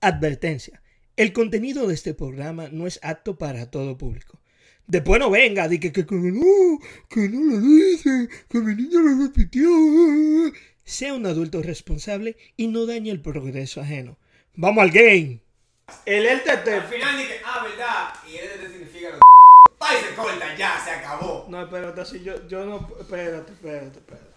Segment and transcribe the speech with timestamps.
[0.00, 0.82] Advertencia.
[1.16, 4.38] El contenido de este programa no es apto para todo público.
[4.86, 6.78] Después no venga, di que, que, que no,
[7.10, 9.68] que no lo dice, que mi niña lo repitió.
[10.84, 14.16] Sea un adulto responsable y no dañe el progreso ajeno.
[14.54, 15.40] Vamos al game.
[16.06, 16.88] El Al LTT.
[16.90, 18.14] final dije, ah, ¿verdad?
[18.26, 19.18] Y él significa lo
[19.78, 21.46] Pa' y se corta, ya, se acabó.
[21.48, 22.88] No, espérate, así yo, yo no.
[23.00, 24.27] Espérate, espérate, espérate.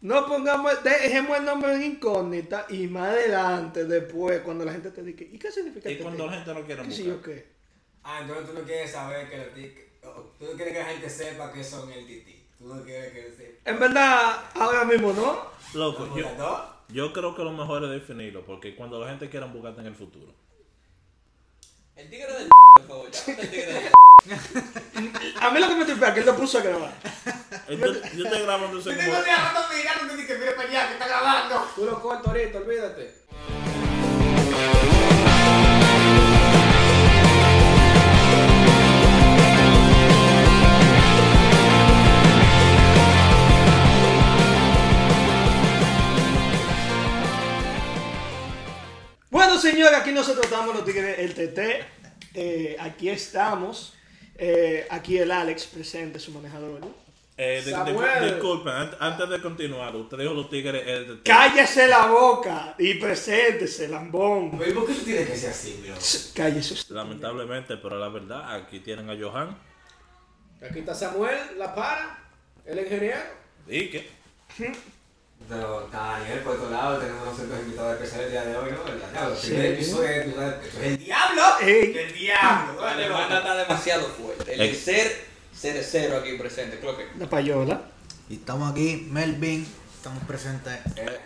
[0.00, 5.02] No pongamos, dejemos el nombre en incógnita y más adelante, después, cuando la gente te
[5.02, 6.36] diga, ¿y qué significa Y este cuando tema?
[6.36, 7.16] la gente no quiere ¿Qué sé buscar.
[7.16, 7.46] yo qué?
[8.04, 9.78] Ah, entonces tú no quieres saber que los tic...
[10.04, 12.46] oh, Tú no quieres que la gente sepa que son el tití.
[12.58, 13.70] Tú no quieres que sepa.
[13.70, 15.42] En verdad, ahora mismo no.
[15.74, 16.26] Loco, ¿Cómo yo,
[16.88, 19.94] yo creo que lo mejor es definirlo, porque cuando la gente quiera buscarte en el
[19.94, 20.32] futuro.
[21.98, 23.90] El tigre del por favor, el tigre del
[25.40, 26.92] A mí lo que me tripea es que él lo puso a grabar.
[27.66, 29.10] Entonces, yo estoy grabando ese Yo como...
[29.10, 31.68] tengo días rato mirando y que mire para allá, que está grabando.
[31.74, 33.14] Tú lo cortas ahorita, olvídate.
[49.30, 51.97] Bueno, señores, aquí nosotros estamos los tigres, el TT.
[52.34, 53.94] Eh, aquí estamos.
[54.36, 56.80] Eh, aquí el Alex presente, su manejador.
[57.40, 58.24] Eh, Samuel.
[58.34, 60.82] disculpen, an- antes de continuar, usted dijo los tigres...
[60.84, 64.58] eh, Cállese la boca y preséntese, lambón.
[64.58, 65.94] Pero ¿y ¿por qué tú tienes que ser así, bro?
[66.34, 66.94] Cállese usted.
[66.96, 69.56] Lamentablemente, pero la verdad, aquí tienen a Johan.
[70.68, 72.18] Aquí está Samuel, la para,
[72.66, 73.20] el ingeniero.
[73.68, 74.08] ¿Y qué?
[75.48, 78.92] Pero Daniel, por otro lado, tenemos nosotros invitados especiales el día de hoy, ¿no?
[78.92, 79.36] El diablo.
[79.36, 79.46] Sí.
[79.48, 81.42] primer episodio de es el diablo.
[81.62, 81.96] Ey.
[81.96, 82.80] El diablo.
[82.84, 84.52] La demanda está demasiado fuerte.
[84.54, 87.06] El Ex- ser cerecero aquí presente, creo que.
[87.18, 87.80] La payola.
[88.28, 89.66] Y estamos aquí, Melvin,
[89.96, 90.74] estamos presentes.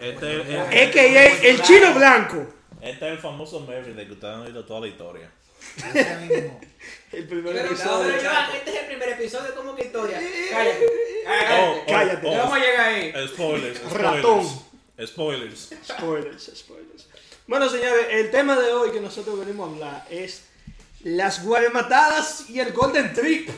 [0.01, 2.47] Este, es- Es que el chino blanco.
[2.81, 5.29] este es el famoso Mervyn de que ustedes han oído toda la historia.
[5.95, 6.61] Ese mismo.
[7.13, 8.13] El primer Pero, episodio.
[8.17, 10.21] pero, Joan, este es el primer episodio, ¿cómo que historia?
[10.51, 10.87] Cállate.
[11.27, 12.27] Oh, oh, Cállate.
[12.27, 13.13] oh, Ya vamos a llegar ahí.
[13.29, 13.93] Spoilers, spoilers.
[13.93, 14.49] Ratón.
[15.07, 15.71] Spoilers.
[15.87, 17.09] Spoilers, spoilers.
[17.47, 20.45] Bueno, señores, el tema de hoy que nosotros venimos a hablar es
[21.03, 23.51] las guarematadas y el Golden Trip.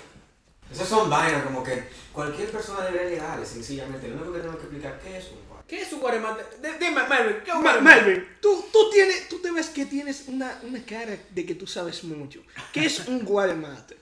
[0.73, 4.09] Esas son vainas como que cualquier persona debería llegar, sencillamente.
[4.09, 5.44] Lo único que tenemos que explicar qué es un.
[5.69, 6.45] ¿Qué es un guaremate?
[6.61, 7.81] D- Dime, Melvin, ¿qué es un Ma-?
[7.81, 11.67] Melvin, tú, tú, tienes, tú te ves que tienes una, una cara de que tú
[11.67, 12.41] sabes mucho.
[12.73, 13.97] ¿Qué es un guaremate?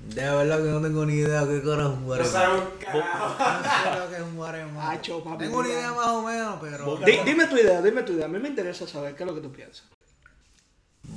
[0.00, 2.32] De verdad que no tengo ni idea qué carajo es un No guaremate.
[2.32, 3.36] sabe un carajo.
[3.38, 3.62] No
[3.92, 5.12] sé lo que es un guaremate.
[5.38, 6.96] Tengo una idea más o menos, pero...
[7.24, 8.24] Dime tu idea, dime tu idea.
[8.24, 9.84] A mí me interesa saber qué es lo que tú piensas.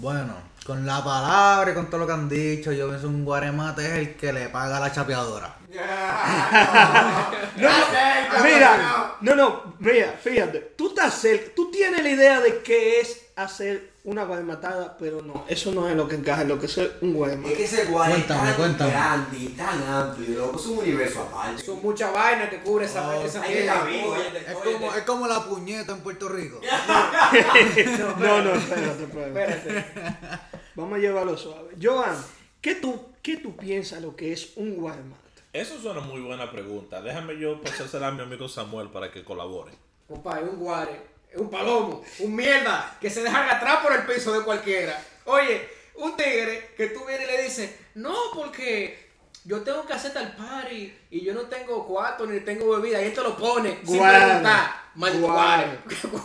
[0.06, 3.84] Bueno, con la palabra y con todo lo que han dicho, yo pienso un guaremate
[3.84, 5.58] es el que le paga a la chapeadora.
[7.58, 12.60] No, no, mira, no, no, mira, fíjate, tú estás cerca, tú tienes la idea de
[12.62, 16.60] qué es hacer una guarematada, pero no, eso no es lo que encaja en lo
[16.60, 17.54] que es un Es guaremate.
[17.54, 18.92] que ese es Cuéntame, tan cuéntame.
[18.92, 20.58] grande y tan amplio, loco.
[20.60, 21.62] Es un universo aparte.
[21.64, 25.44] Son muchas vainas que cubre esa, Oh, esa que vivo, Es como, es como la
[25.44, 26.62] puñeta en Puerto Rico.
[28.20, 29.52] No, no, espérate, espérate.
[29.54, 30.40] Espérate.
[30.76, 31.76] Vamos a llevarlo suave.
[31.82, 32.16] Joan,
[32.62, 35.24] ¿qué tú, qué tú piensas lo que es un guaremate?
[35.54, 37.02] Eso es una muy buena pregunta.
[37.02, 39.72] Déjame yo pasársela a mi amigo Samuel para que colabore.
[40.08, 41.02] Compadre, un guare,
[41.38, 45.02] un palomo, un mierda que se dejan atrás por el piso de cualquiera.
[45.26, 49.10] Oye, un tigre que tú vienes y le dices, no, porque
[49.44, 53.02] yo tengo que hacer tal party y yo no tengo cuarto ni tengo bebida.
[53.02, 54.26] Y esto lo pone sin Guare.
[54.26, 54.86] preguntar.
[54.96, 55.80] Guare.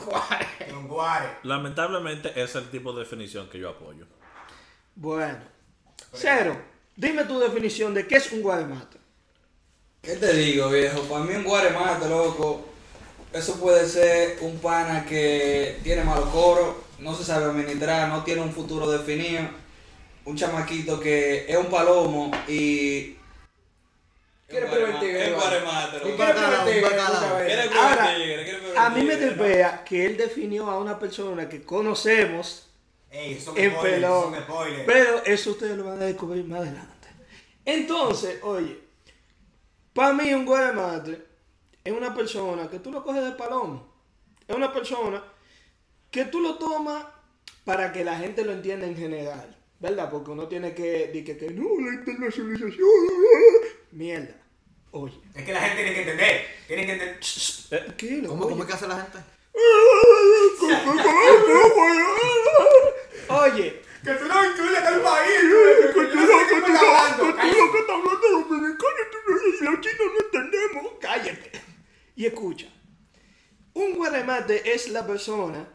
[0.06, 0.72] guare.
[0.88, 1.28] Guare.
[1.42, 4.06] Lamentablemente, ese es el tipo de definición que yo apoyo.
[4.94, 5.38] Bueno,
[6.12, 6.56] Cero,
[6.96, 8.98] dime tu definición de qué es un guaremate.
[10.02, 11.02] ¿Qué te digo, viejo?
[11.02, 12.66] Para mí un guaremate, loco,
[13.32, 18.42] eso puede ser un pana que tiene malos coros, no se sabe administrar, no tiene
[18.42, 19.42] un futuro definido,
[20.24, 23.16] un chamaquito que es un palomo y...
[24.48, 25.32] Quiere primer tigre,
[28.76, 32.66] A mí me tripea que él definió a una persona que conocemos
[33.12, 34.34] Ey, en pelón.
[34.86, 37.08] Pero eso ustedes lo van a descubrir más adelante.
[37.64, 38.76] Entonces, oye,
[39.94, 41.29] para mí un guaremate
[41.84, 43.88] es una persona que tú lo coges de palomo.
[44.46, 45.22] Es una persona
[46.10, 47.04] que tú lo tomas
[47.64, 49.56] para que la gente lo entienda en general.
[49.78, 50.10] ¿Verdad?
[50.10, 52.86] Porque uno tiene que decir que, que no, la internacionalización.
[53.92, 54.34] Mierda.
[54.90, 55.18] Oye.
[55.34, 56.46] Es que la gente tiene que entender.
[56.66, 57.20] Tiene que entender.
[57.68, 58.28] Tranquilo.
[58.28, 58.50] ¿Cómo, oye.
[58.50, 59.18] ¿Cómo es que hace la gente?
[63.28, 65.40] Oye, Que tú no incluyes al país.
[65.40, 66.16] que tú Que lo no
[66.48, 66.66] que tú que
[69.52, 70.84] tú que no entendemos.
[71.00, 71.50] Cállate.
[72.20, 72.66] Y escucha.
[73.72, 75.66] Un guaremate es la persona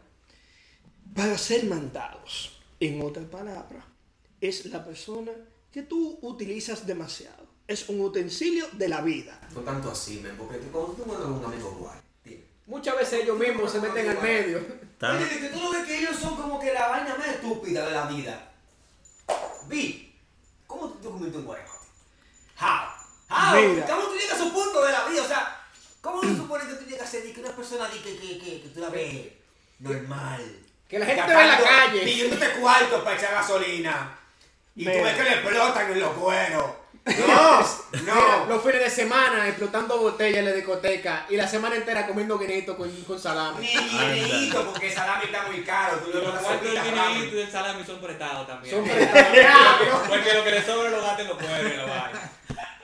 [1.12, 2.60] para ser mandados.
[2.78, 3.84] En otras palabras,
[4.40, 5.32] es la persona
[5.72, 7.44] que tú utilizas demasiado.
[7.66, 9.40] Es un utensilio de la vida.
[9.52, 11.98] No tanto así, men, porque tú- cuando tú encuentras un amigo guay.
[12.66, 14.58] Muchas veces ellos mismos se meten al medio.
[14.58, 17.92] Oye, que tú no ves que ellos son como que la vaina más estúpida de
[17.92, 18.52] la vida.
[19.66, 20.14] Vi,
[20.68, 21.74] ¿cómo tú te conviertes en guaremate?
[22.60, 23.34] How?
[23.36, 23.68] How?
[23.68, 23.86] Mira.
[23.88, 25.22] ¿Cómo tú llegas a su punto de la vida?
[25.24, 25.55] O sea,
[26.06, 28.62] ¿cómo se supone que tú llegas a ser que una persona de que, que, que,
[28.62, 29.26] que tú la ves
[29.80, 30.40] normal?
[30.88, 32.00] Que la gente te ve en la calle.
[32.04, 34.16] Pidiéndote cuartos para echar gasolina.
[34.76, 36.64] Y tú ves que le explotan en los cueros.
[37.06, 37.60] No,
[38.02, 38.46] no.
[38.46, 42.76] Los fines de semana explotando botellas en la discoteca y la semana entera comiendo guinito
[42.76, 43.64] con, con salami.
[43.64, 45.98] Ni guineíto, porque el salami está muy caro.
[45.98, 48.74] Tú Los cuartos del guineíto y del salami son prestados también.
[48.74, 50.08] Son prestados.
[50.08, 51.72] Porque lo que le sobra lo gasten los pueblos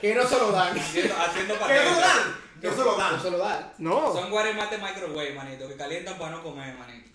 [0.03, 0.77] que no se lo dan.
[0.77, 2.42] Haciendo, haciendo ¿Qué no lo dan?
[2.63, 3.17] No se lo dan.
[3.17, 3.73] No se lo dan.
[3.79, 7.11] No, Son guaremates microwave, manito, que calientan para no comer, manito.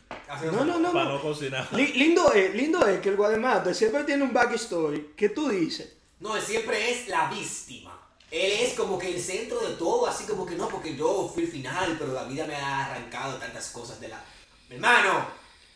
[0.51, 0.91] no, no, no.
[0.91, 1.13] para no.
[1.15, 1.67] no cocinar.
[1.73, 5.93] Li- lindo, es, lindo es que el guademate siempre tiene un backstory que tú dices.
[6.19, 7.97] No, él siempre es la víctima.
[8.29, 11.43] Él es como que el centro de todo, así como que no, porque yo fui
[11.43, 14.21] el final, pero la vida me ha arrancado tantas cosas de la...
[14.67, 15.25] Mi hermano,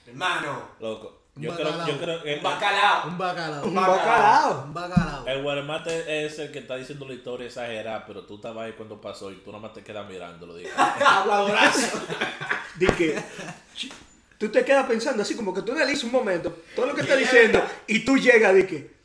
[0.05, 1.20] mi hermano, Loco.
[1.33, 1.87] Un Yo creo, bacalao.
[1.87, 3.07] yo creo que un bacalao.
[3.07, 3.65] Un bacalao.
[3.65, 4.63] Un bacalao.
[4.65, 5.27] Un bacalao.
[5.27, 8.99] el guaremate es el que está diciendo la historia exagerada, pero tú estabas ahí cuando
[8.99, 10.55] pasó y tú nada más te quedas mirándolo.
[10.55, 10.69] Digo.
[10.77, 12.01] Habladorazo.
[12.75, 13.15] Di que
[13.75, 13.91] ch-
[14.37, 17.15] tú te quedas pensando así como que tú analizas un momento todo lo que está
[17.15, 18.95] diciendo y tú llegas de que,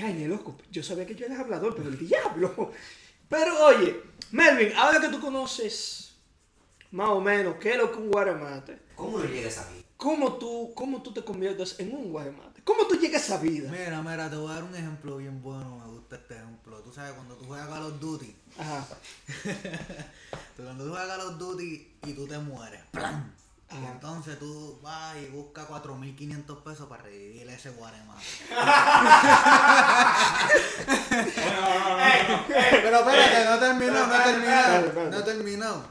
[0.00, 2.70] ay, loco, yo sabía que yo era hablador, pero el diablo.
[3.28, 4.00] Pero oye,
[4.30, 6.14] Melvin, ahora que tú conoces
[6.92, 9.83] más o menos qué es lo que un guaremate, ¿Cómo no llegas a mí?
[10.04, 12.60] ¿Cómo tú, cómo tú te conviertes en un guaremate?
[12.62, 13.70] ¿Cómo tú llegas a esa vida?
[13.70, 15.78] Mira, mira, te voy a dar un ejemplo bien bueno.
[15.78, 16.78] Me gusta este ejemplo.
[16.80, 18.86] Tú sabes, cuando tú juegas Call of Duty, Ajá.
[20.54, 23.32] tú cuando tú juegas Call of Duty y tú te mueres, ¡plam!
[23.70, 28.22] Y entonces tú vas y buscas 4.500 pesos para revivir ese guaremate.
[32.48, 35.82] Pero espérate, no terminó, no terminó, no terminó.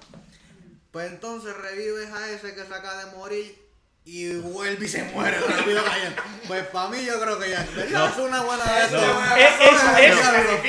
[0.92, 3.63] Pues entonces revives a ese que se acaba de morir
[4.06, 6.22] y vuelve y se muere rápido cayendo.
[6.48, 8.12] Pues para mí yo creo que ya ¿verdad?
[8.12, 9.02] es una buena de estas.
[9.02, 9.36] No.
[9.36, 10.16] Es- es- es-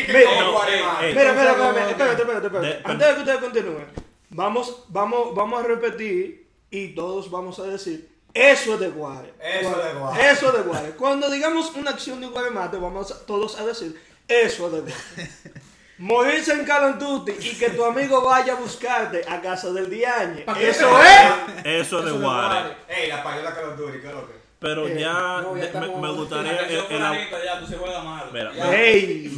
[0.09, 0.41] Mira,
[1.57, 3.87] no, Mira, espérate, espérate, espérate, Antes de que ustedes continúen,
[4.31, 9.33] vamos, vamos, vamos a repetir y todos vamos a decir, eso es de Guare.
[9.41, 10.31] Eso es de Guare.
[10.31, 10.91] Eso es de Guare.
[10.91, 14.95] Cuando digamos una acción de Guaremate, vamos a- todos a decir, eso es de Guare.
[15.99, 19.89] Morirse en Call of Duty y que tu amigo vaya a buscarte a casa del
[19.89, 20.45] Diañe.
[20.61, 21.65] Eso es.
[21.65, 22.77] Eso es de Eso de guare.
[22.89, 24.45] Ey, la payola Call of Duty, ¿qué es lo que?
[24.59, 25.61] Pero Eh, ya no, me,
[26.01, 26.69] me gustaría me-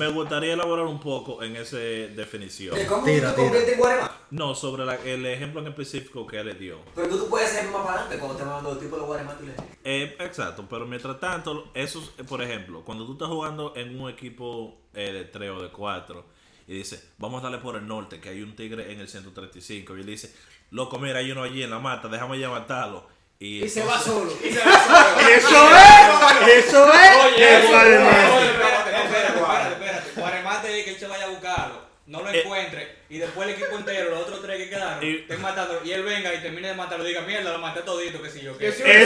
[0.08, 2.76] gustaría elaborar un poco en esa definición.
[2.88, 4.08] ¿Cómo Tira, tú conviertes en?
[4.30, 6.78] No, sobre la- el ejemplo en específico que él le dio.
[6.94, 9.02] Pero tú, tú puedes ser más para adelante cuando te van dando el tipo de
[9.46, 14.00] le Eh, exacto, pero mientras tanto, esos, eh, por ejemplo, cuando tú estás jugando en
[14.00, 16.35] un equipo eh, de 3 o de 4
[16.66, 19.96] y dices, vamos a darle por el norte, que hay un tigre en el 135,
[19.96, 20.34] y él dice,
[20.70, 23.06] loco, mira, hay uno allí en la mata, déjame ya matarlo.
[23.38, 24.32] Y, Y se va solo.
[24.42, 25.28] Y se va solo.
[25.28, 26.64] Eso es.
[26.66, 27.24] Eso es.
[27.26, 30.10] Oye, de oye, espérate, espérate, espérate, espérate.
[30.20, 32.40] Guaremate es que él se vaya a buscarlo, no lo Eh.
[32.42, 35.92] encuentre y después el equipo entero, los otros tres que quedaron, Y- estén matando y
[35.92, 38.56] él venga y termine de matarlo y diga, mierda, lo maté todito, que si yo
[38.56, 38.68] qué.
[38.68, 39.00] Eso es.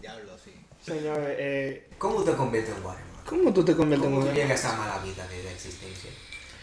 [0.00, 0.52] Diablo, sí.
[0.84, 3.07] Señores, eh, ¿Cómo te conviertes en guaremate?
[3.28, 6.10] ¿Cómo tú te conviertes en ¿Cómo tú llegas a esa mala vida de la existencia?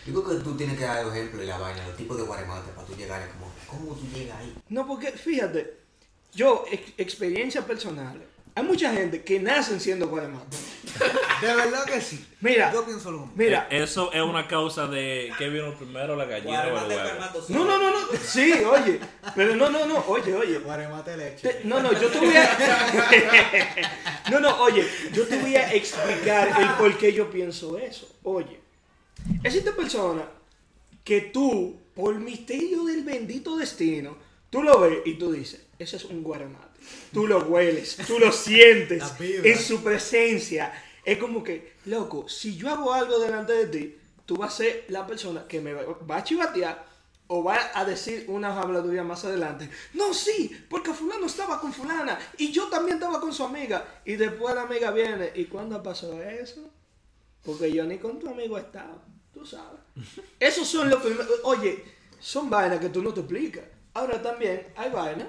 [0.05, 2.71] Yo creo que tú tienes que dar ejemplo de la vaina, los tipos de guaremate
[2.71, 4.55] para tú llegar a como, ¿cómo tú llegas ahí?
[4.69, 5.77] No, porque fíjate,
[6.33, 8.21] yo, ex- experiencia personal,
[8.55, 10.59] hay mucha gente que nacen siendo guaremates.
[11.41, 12.25] De verdad que sí.
[12.39, 12.71] Mira.
[12.71, 13.33] Yo pienso lo mismo.
[13.35, 17.09] Mira, Eh, Eso es una causa de que vino primero la gallina o el huevo.
[17.49, 18.99] no, no, no, no, sí, oye,
[19.35, 20.59] pero no, no, no, oye, oye.
[20.59, 21.49] Guaremate leche.
[21.49, 22.57] Te- no, no, yo te voy a...
[24.31, 28.07] no, no, oye, yo te voy a explicar el por qué yo pienso eso.
[28.23, 28.59] Oye,
[29.43, 30.23] existe persona
[31.03, 34.17] que tú, por misterio del bendito destino,
[34.49, 36.79] tú lo ves y tú dices, ese es un guaremate.
[37.11, 40.73] Tú lo hueles, tú lo sientes en su presencia.
[41.03, 44.85] Es como que, loco, si yo hago algo delante de ti, tú vas a ser
[44.89, 46.85] la persona que me va va a chivatear
[47.27, 49.69] o va a decir una habladuría más adelante.
[49.93, 54.01] No, sí, porque fulano estaba con fulana y yo también estaba con su amiga.
[54.05, 55.31] Y después la amiga viene.
[55.35, 56.69] ¿Y cuándo pasó eso?
[57.43, 59.03] Porque yo ni con tu amigo estaba.
[59.33, 59.79] Tú sabes.
[60.39, 61.27] Esos son los primeros.
[61.43, 61.83] Oye,
[62.19, 63.63] son vainas que tú no te explicas.
[63.95, 65.27] Ahora también hay vainas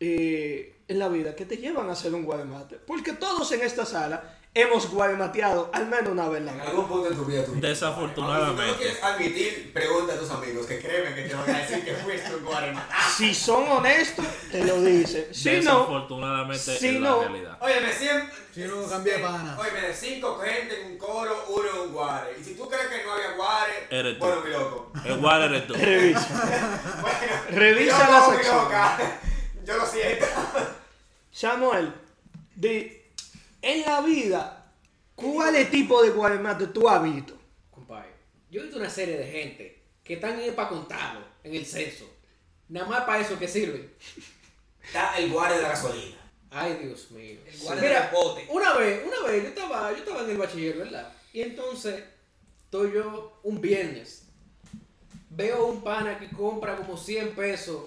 [0.00, 2.76] eh, en la vida que te llevan a ser un guaremate.
[2.76, 6.70] Porque todos en esta sala hemos guaremateado al menos una vez en la En vida.
[6.70, 7.52] algún punto en tu vida tú.
[7.52, 8.76] Aunque si no Desafortunadamente.
[8.78, 12.34] quieres admitir, pregunta a tus amigos que créeme que te van a decir que fuiste
[12.34, 12.94] un guaremate.
[13.16, 15.26] Si son honestos, te lo dicen.
[15.32, 17.58] Si no, Desafortunadamente si es no- la realidad.
[17.60, 18.34] Óyeme, siempre.
[18.54, 19.56] Si no, cambia de pana.
[19.60, 22.36] Óyeme, de cinco gente en un coro, uno es un guare.
[22.40, 24.24] Y si tú crees que no había guare, Eres tú.
[24.24, 24.92] bueno, mi loco.
[25.04, 25.74] El War eres tú.
[25.74, 26.28] revisa.
[27.02, 27.18] Bueno,
[27.50, 28.68] Revisa la sección.
[29.66, 30.24] Yo lo siento.
[31.30, 31.92] Samuel,
[32.54, 32.95] di,
[33.66, 34.72] en la vida,
[35.16, 37.36] ¿cuál tipo de guaremate tú has visto?
[37.70, 38.10] Compadre,
[38.48, 42.08] yo he visto una serie de gente que están ahí para contarlo en el censo.
[42.68, 43.92] Nada más para eso que sirven.
[44.82, 46.16] Está el guare de la gasolina.
[46.48, 47.40] Ay, Dios mío.
[47.44, 48.46] El guare Mira, del pote.
[48.48, 51.12] Una vez, una vez, yo estaba, yo estaba en el bachiller, ¿verdad?
[51.32, 52.04] Y entonces,
[52.64, 54.28] estoy yo un viernes.
[55.30, 57.82] Veo un pana que compra como 100 pesos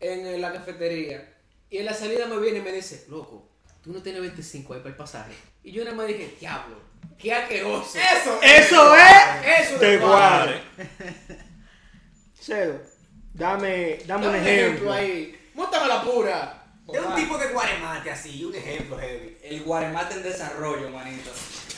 [0.00, 1.36] en la cafetería.
[1.70, 3.49] Y en la salida me viene y me dice, loco,
[3.82, 5.32] tú no tienes 25 ahí para el pasaje.
[5.62, 6.76] Y yo nada más dije, diablo,
[7.18, 7.98] qué asqueroso.
[7.98, 8.38] Eso.
[8.42, 10.60] Eso es Eso de de guare.
[12.38, 12.80] Cero,
[13.34, 14.92] dame, dame un Dame ejemplo.
[14.92, 15.50] ahí.
[15.54, 16.56] Móntame la pura.
[16.90, 19.38] De un tipo de guaremate así, un ejemplo heavy.
[19.42, 21.30] El guaremate en desarrollo, manito.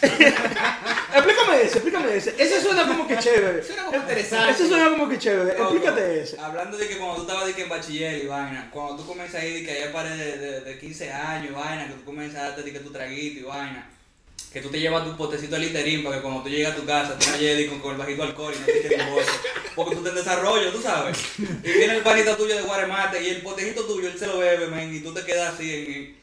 [1.15, 2.35] Explícame ese, explícame ese.
[2.39, 3.63] Ese suena como que chévere.
[3.63, 4.53] Suena como interesante.
[4.53, 5.59] Ese suena como que chévere.
[5.59, 6.41] Loco, Explícate ese.
[6.41, 9.43] Hablando de que cuando tú estabas de que en bachiller y vaina, cuando tú comienzas
[9.43, 12.41] ahí de que ya pares de, de, de 15 años y vaina, que tú comienzas
[12.41, 13.89] a darte de que tu traguito y vaina,
[14.53, 16.85] que tú te llevas tu potecito de literín para que cuando tú llegas a tu
[16.85, 19.33] casa tú no llegues con, con el bajito alcohol y no te un bolso,
[19.75, 21.19] porque tú estás en desarrollo, tú sabes.
[21.39, 24.67] Y viene el panita tuyo de Guaremate y el potecito tuyo él se lo bebe,
[24.67, 26.22] man, y tú te quedas así en,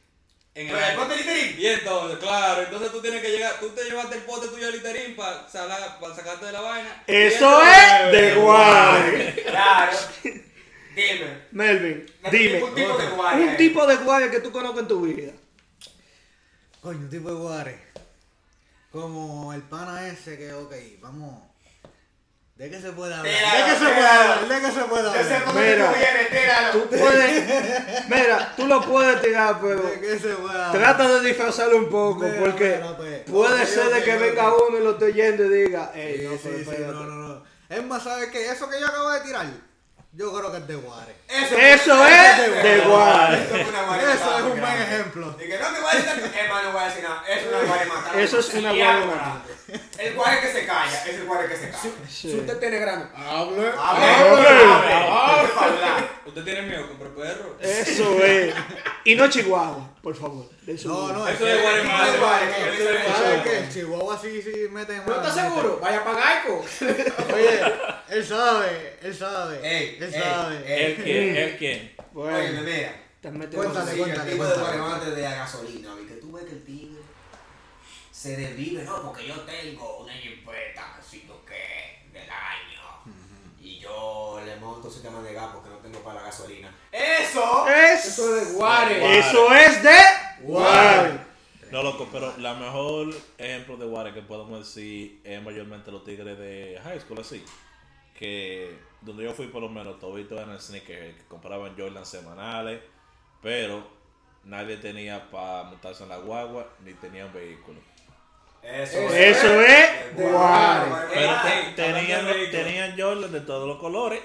[0.55, 0.97] en el Pero el aire.
[0.97, 1.55] pote literín.
[1.59, 4.71] Y entonces, claro, entonces tú tienes que llegar, tú te llevaste el pote tuyo de
[4.73, 7.03] literín para para sacarte de la vaina.
[7.07, 9.43] Eso es de guare.
[9.47, 9.97] Claro.
[10.95, 11.43] Dime.
[11.51, 12.63] Melvin, dime.
[12.63, 13.43] Un tipo de guare.
[13.43, 15.31] Un tipo de guare que tú conozcas en tu vida.
[16.81, 17.79] Coño, un tipo de guare.
[18.91, 21.43] Como el pana ese que, ok, vamos.
[22.59, 23.33] ¿De qué se puede hablar?
[23.33, 24.47] Tíralo, ¿De qué se puede hablar?
[24.49, 25.45] ¿De qué se puede Yo sé hablar?
[25.45, 25.87] dónde Mira.
[25.87, 26.71] tú vienes, tíralo.
[26.73, 28.09] Tú puedes.
[28.09, 29.81] Mira, tú lo puedes tirar, pero.
[29.81, 30.71] ¿De qué se puede hablar?
[30.73, 33.19] Trata de disfrazarlo un poco, Mira, porque mira, pues.
[33.21, 34.19] puede Ok, ser de ok, que ok.
[34.19, 36.93] venga uno y lo esté oyendo y diga, Sí, ey, no, sí, pero sí, espérate".
[36.93, 37.43] no, no, no.
[37.69, 38.51] Es más, ¿sabes qué?
[38.51, 39.45] Eso que yo acabo de tirar,
[40.19, 41.15] yo creo que es de guare.
[41.29, 43.41] Eso, Eso es de guare.
[43.41, 45.35] Eso es una guare Eso es un buen ejemplo.
[45.39, 47.23] Y que no te voy a decir, hermano, no voy a decir nada.
[47.25, 48.21] Es una guare matada.
[48.21, 49.41] Eso es una guare matada.
[49.97, 51.83] El guare que se calla, es el guare que se calla.
[52.09, 52.31] Sí.
[52.31, 53.71] Si usted tiene grano, hable.
[53.77, 54.47] Hable, Hable.
[55.07, 56.09] hable.
[56.25, 57.57] ¿Usted tiene miedo con perro?
[57.61, 58.53] Eso es.
[59.05, 60.49] Y no Chihuahua, por favor.
[60.73, 62.17] De su- No, no, Eso es que- Guaremate.
[62.77, 63.73] Que ¿Sabes qué?
[63.73, 65.49] Chihuahua sí, sí mete ¿No mano, estás mete.
[65.49, 65.79] seguro?
[65.81, 66.65] Vaya para Gaico.
[67.33, 67.61] Oye,
[68.09, 69.59] él sabe, él sabe.
[69.77, 70.85] Ey, él sabe.
[70.85, 71.35] ¿El quién?
[71.35, 71.95] ¿El quién?
[72.11, 76.05] Bueno, Oye, te metes Cuéntale, cuéntale, el tipo de guaremate de la gasolina, ¿vi?
[76.07, 77.01] que tú ves que el tigre
[78.11, 82.81] se desvive, no, porque yo tengo una jimpeta, que si yo qué, del año,
[83.79, 86.73] y yo le monto sistema de gas porque no tengo para la gasolina.
[86.91, 87.67] ¡Eso!
[87.67, 89.19] Es- Eso es de Guare.
[89.19, 89.97] Eso es de
[90.41, 91.19] guare.
[91.71, 96.37] No, loco, pero la mejor ejemplo de Warren que podemos decir es mayormente los tigres
[96.37, 97.45] de high school, así.
[98.17, 102.81] Que donde yo fui, por lo menos, todito en el sneaker, que compraban Jordan semanales,
[103.41, 103.87] pero
[104.43, 107.79] nadie tenía para montarse en la guagua ni tenía un vehículo.
[108.63, 110.91] Eso, Eso es de guare.
[111.13, 114.21] Pero te- hablando tenían, de tenían Jordan de todos los colores.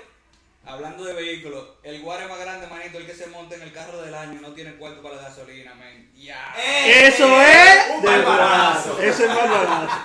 [0.67, 4.01] Hablando de vehículos, el guare más grande, manito, el que se monta en el carro
[4.01, 6.11] del año y no tiene cuarto para la gasolina, man.
[6.17, 6.55] Ya.
[6.87, 8.93] Eso es un de barbarazo.
[8.95, 9.09] guare.
[9.09, 9.97] Eso es barbarazo.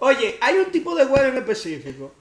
[0.00, 2.12] Oye, hay un tipo de guare en específico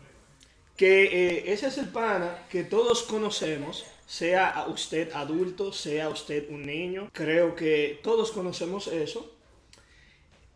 [0.76, 6.50] que eh, ese es el pana que todos conocemos, sea a usted adulto, sea usted
[6.50, 7.10] un niño.
[7.14, 9.34] Creo que todos conocemos eso.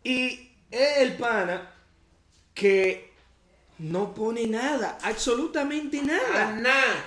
[0.03, 1.69] Y es el pana
[2.53, 3.11] que
[3.79, 6.49] no pone nada, absolutamente nada.
[6.49, 7.05] Ana.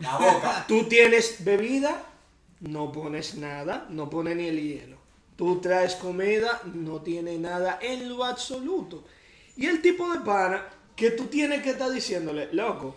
[0.00, 0.64] La boca.
[0.68, 2.04] Tú tienes bebida,
[2.60, 4.96] no pones nada, no pones ni el hielo.
[5.36, 9.04] Tú traes comida, no tiene nada en lo absoluto.
[9.56, 12.94] Y el tipo de pana que tú tienes que estar diciéndole, loco,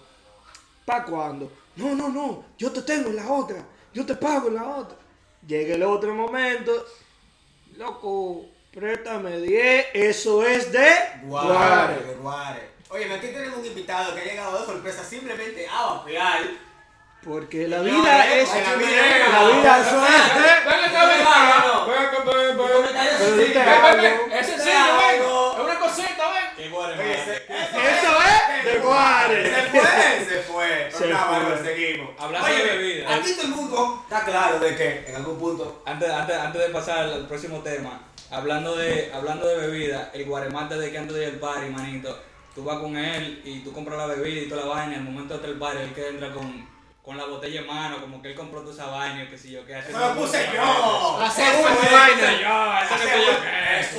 [0.85, 1.51] ¿pa' cuándo?
[1.75, 4.97] No, no, no, yo te tengo en la otra, yo te pago en la otra.
[5.47, 6.71] Llega el otro momento,
[7.75, 8.45] loco,
[8.77, 10.87] préstame 10, eso es de
[11.23, 11.93] Guare, guare.
[12.05, 12.61] de guare.
[12.89, 16.41] Oye, aquí tenemos un invitado que ha llegado de sorpresa simplemente a vapear.
[17.23, 18.47] Porque la vida es...
[18.53, 18.91] la vida
[19.33, 19.97] La es- es de...
[20.69, 21.23] Venga, acá, venga.
[21.23, 21.85] Claro.
[21.87, 22.23] Venga,
[26.67, 28.79] Eso es de guare.
[28.79, 29.43] Guare.
[29.43, 30.91] Se fue, se fue.
[30.91, 31.63] Se Pero nada, fue.
[31.63, 32.09] seguimos.
[32.17, 33.15] Hablando Oye, de bebida.
[33.15, 35.81] Aquí todo el mundo está claro de que en algún punto.
[35.85, 40.75] Antes, antes, antes de pasar al próximo tema, hablando de, hablando de bebida, el guaremate
[40.75, 42.17] de que antes de ir al party, manito,
[42.55, 45.03] tú vas con él y tú compras la bebida y toda la vaina, y al
[45.03, 46.67] momento de estar el party, él que entra con,
[47.07, 49.51] con la botella en mano, como que él compró toda esa vaina, y que si
[49.51, 49.91] yo qué hace.
[49.91, 51.17] Eso lo puse yo.
[51.21, 51.69] Hace Eso
[52.41, 52.81] yo,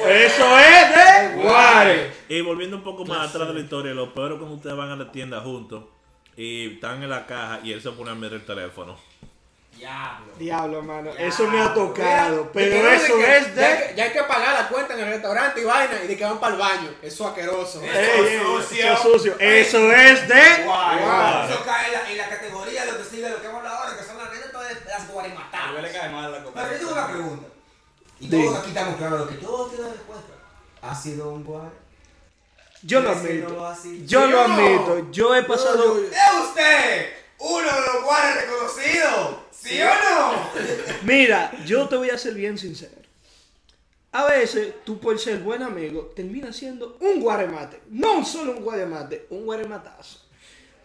[0.04, 0.26] qué.
[0.26, 2.12] Eso es de Guare.
[2.28, 4.90] Y volviendo un poco más atrás de la historia, lo peor es cuando ustedes van
[4.90, 5.84] a la tienda juntos
[6.36, 8.98] y están en la caja y él se pone a mirar el teléfono.
[9.78, 10.32] Diablo.
[10.38, 11.10] Diablo, mano.
[11.16, 12.44] Eso me ha tocado.
[12.44, 13.94] De Pero eso de que es de.
[13.96, 16.40] ya hay que pagar la cuenta en el restaurante y vaina y de que van
[16.40, 16.90] para el baño.
[17.02, 17.82] Eso es asqueroso.
[17.84, 17.90] Eh.
[17.92, 18.84] Ey, sucio.
[18.84, 19.36] Eso es sucio.
[19.38, 20.64] Eso es de.
[20.64, 21.52] Guay, Guare.
[21.52, 23.76] Eso cae en la, en la categoría de lo que sigue, lo que hemos hablado
[23.78, 25.82] ahora, que son las nenas todas las A él guarematadas.
[25.82, 26.60] le cae mal la copa.
[26.62, 27.48] Pero yo tengo una pregunta.
[28.20, 30.32] Y todos aquí estamos claros de que todos tienen respuesta.
[30.82, 31.70] ¿Ha sido un guare?
[32.82, 33.74] Yo lo admito.
[34.04, 35.10] Yo ¿Sí lo admito.
[35.10, 35.98] Yo he pasado.
[35.98, 39.36] ¿Es usted uno de los guares reconocidos?
[39.60, 40.50] ¿Sí o no?
[41.02, 42.92] Mira, yo te voy a ser bien sincero.
[44.12, 47.80] A veces, tú por ser buen amigo, terminas siendo un guaremate.
[47.90, 50.20] No solo un guaremate, un guarematazo.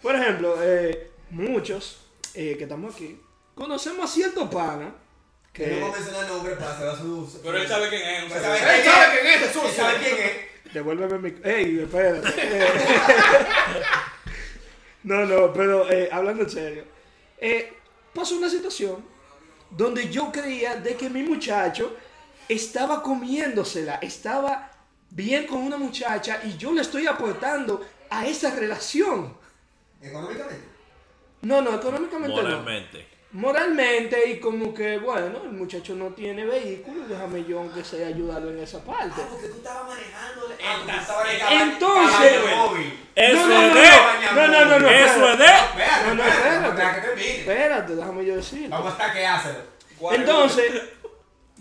[0.01, 1.99] Por ejemplo, eh, muchos
[2.33, 3.19] eh, que estamos aquí,
[3.55, 4.93] conocemos a cierto pana
[5.53, 7.39] Que no vamos a mencionar nombres para hacer su.
[7.43, 8.25] Pero él sabe quién es.
[8.31, 9.71] Pues sabe sabe Él sabe quién es, Él Jesús.
[9.75, 10.73] sabe quién es.
[10.73, 11.35] Devuélveme mi...
[11.49, 12.29] ¡Ey, espérate!
[12.35, 12.67] Eh,
[15.03, 16.83] no, no, pero eh, hablando en serio.
[17.39, 17.73] eh,
[18.13, 19.03] pasó una situación
[19.69, 21.95] donde yo creía de que mi muchacho
[22.47, 24.71] estaba comiéndosela, estaba
[25.09, 29.35] bien con una muchacha y yo le estoy aportando a esa relación.
[30.01, 30.67] Económicamente.
[31.41, 33.12] No, no, económicamente no.
[33.33, 34.29] Moralmente.
[34.29, 38.59] Y como que, bueno, el muchacho no tiene vehículo, déjame yo aunque sea ayudarlo en
[38.59, 39.21] esa parte.
[39.21, 40.55] Ah, porque tú estabas manejándole.
[40.63, 42.93] Ah, tú estabas caballo- Entonces-.
[43.15, 43.87] Eso no, no, es no, de.
[44.35, 45.45] no, no, no, no, Eso es de.
[45.45, 47.95] Espérate, No, no, espérate, espérate.
[47.95, 48.69] déjame yo decir.
[48.69, 50.81] Vamos a estar que Entonces,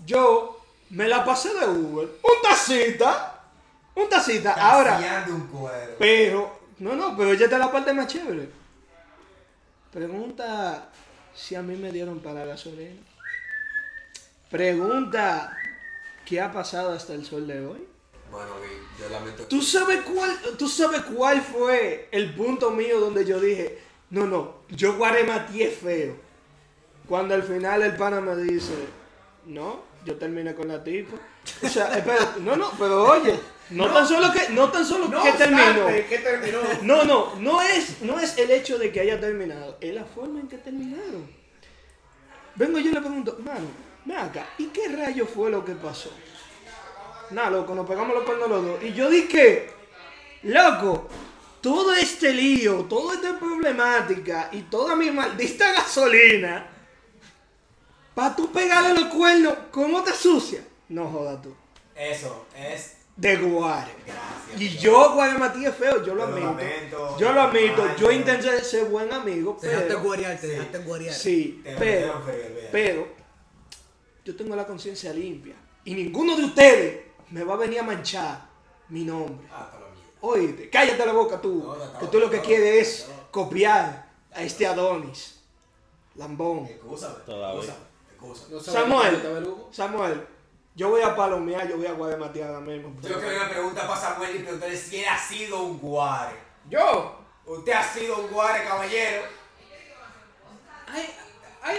[0.05, 0.61] yo
[0.91, 2.09] me la pasé de Uber.
[2.23, 3.41] Un tacita.
[3.95, 4.53] Un tacita.
[4.53, 5.25] Ahora,
[5.99, 8.49] pero, no, no, pero ya está la parte más chévere.
[9.91, 10.89] Pregunta
[11.35, 13.01] si a mí me dieron para la gasolina.
[14.51, 15.57] Pregunta
[16.25, 17.87] qué ha pasado hasta el sol de hoy.
[18.31, 18.51] Bueno,
[18.99, 19.45] yo lamento.
[19.45, 23.79] ¿Tú sabes cuál, tú sabes cuál fue el punto mío donde yo dije,
[24.11, 26.17] no, no, yo guaremateé feo?
[27.09, 28.75] Cuando al final el pana me dice,
[29.47, 31.17] no, yo terminé con la tipa.
[31.63, 33.39] O sea, espera, no, no, pero oye,
[33.73, 35.63] no, tan solo que, no tan solo No que terminó.
[35.63, 36.59] obstante, que terminó.
[36.83, 40.41] No, no, no es, no es el hecho de que haya terminado, es la forma
[40.41, 41.29] en que terminaron.
[42.55, 43.67] Vengo yo y le pregunto, mano,
[44.05, 46.11] ven acá, ¿y qué rayo fue lo que pasó?
[47.31, 48.83] Nada, loco, nos pegamos los cuernos los dos.
[48.83, 49.71] Y yo dije,
[50.43, 51.09] loco,
[51.63, 56.67] todo este lío, toda esta problemática y toda mi maldita gasolina,
[58.15, 60.63] para tú pegarle los cuernos, ¿cómo te sucia?
[60.91, 61.55] No jodas tú.
[61.95, 62.97] Eso es.
[63.23, 63.93] De guare.
[64.05, 64.61] Gracias.
[64.61, 66.47] Y yo, Guarematías es feo, yo lo admito.
[66.47, 67.17] lamento.
[67.19, 67.97] Yo lo admito.
[67.97, 70.03] Yo intenté ser buen amigo, Te dejaste pero.
[70.03, 71.15] guarear, te dejaste guarear.
[71.15, 72.21] Sí, Te pero.
[72.23, 72.69] feo.
[72.73, 73.09] Pero.
[74.25, 75.55] Yo tengo la conciencia limpia.
[75.85, 78.41] Y ninguno de ustedes me va a venir a manchar
[78.89, 79.47] mi nombre.
[79.53, 79.71] Ah.
[80.21, 81.63] Oíste, cállate la boca tú.
[81.65, 85.41] No, no, no, que tú lo que quieres es copiar a este Adonis.
[86.17, 86.69] Lambón.
[86.99, 87.23] Sabe
[88.61, 89.23] Samuel.
[89.71, 90.27] Samuel,
[90.75, 92.95] yo voy a palomear, yo voy a guarematear ahora mismo.
[93.03, 96.37] Yo quiero una pregunta para Samuel y preguntarle si él ha sido un guare.
[96.69, 97.19] Yo.
[97.45, 99.23] ¿Usted ha sido un guare, caballero?
[100.89, 101.09] Ay,
[101.63, 101.79] ay,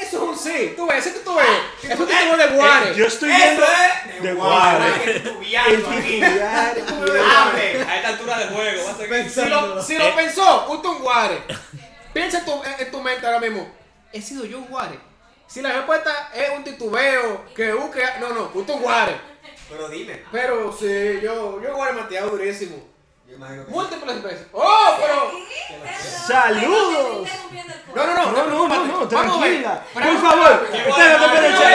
[0.00, 0.72] eso es un sí.
[0.76, 1.46] Tú ves, que tú ves.
[1.82, 2.90] Es un título de Guare.
[2.90, 3.62] Eh, yo estoy Eso viendo.
[3.64, 4.78] es de de guare.
[4.78, 5.02] guare.
[5.04, 6.76] que El titular.
[6.78, 7.82] Hable.
[7.82, 10.94] A esta altura del juego, va a ser Si lo, si lo pensó, usted es
[10.96, 11.42] un Guare.
[12.12, 13.70] Piensa en tu, en tu mente ahora mismo.
[14.12, 14.98] He sido yo un Guare.
[15.46, 18.02] Si la respuesta es un titubeo, que busque.
[18.20, 19.16] No, no, usted es un Guare.
[19.68, 20.22] Pero dime.
[20.30, 22.76] Pero sí, yo, yo Guare mateado durísimo.
[23.28, 23.72] Yo imagino que.
[23.72, 24.46] Múltiples veces.
[24.52, 25.30] ¡Oh, pero!
[26.26, 27.28] ¡Saludos!
[27.94, 29.84] No, no, no, No, no, no, no, tranquila.
[29.92, 31.66] Por favor, espérense,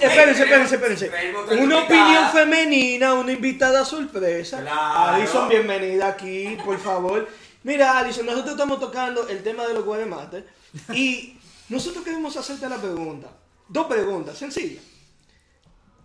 [0.00, 1.06] espérense, espérense.
[1.06, 4.64] Espérense, Una opinión femenina, una invitada sorpresa.
[5.12, 7.28] Alison, bienvenida aquí, por favor.
[7.62, 10.44] Mira, Alison, nosotros estamos tocando el tema de los guaremates
[10.92, 11.37] y
[11.68, 13.28] nosotros queremos hacerte la pregunta.
[13.68, 14.82] Dos preguntas, sencillas.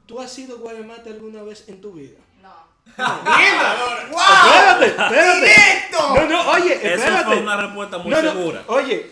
[0.06, 2.18] ¿Tú has sido guaremate alguna vez en tu vida?
[2.42, 2.54] No.
[2.98, 4.18] ¡Wow!
[4.46, 5.40] Espérate, espérate.
[5.40, 6.16] ¡Directo!
[6.16, 7.26] No, no, oye, Esa espérate.
[7.26, 8.64] fue una respuesta muy No, no, segura.
[8.68, 9.12] Oye,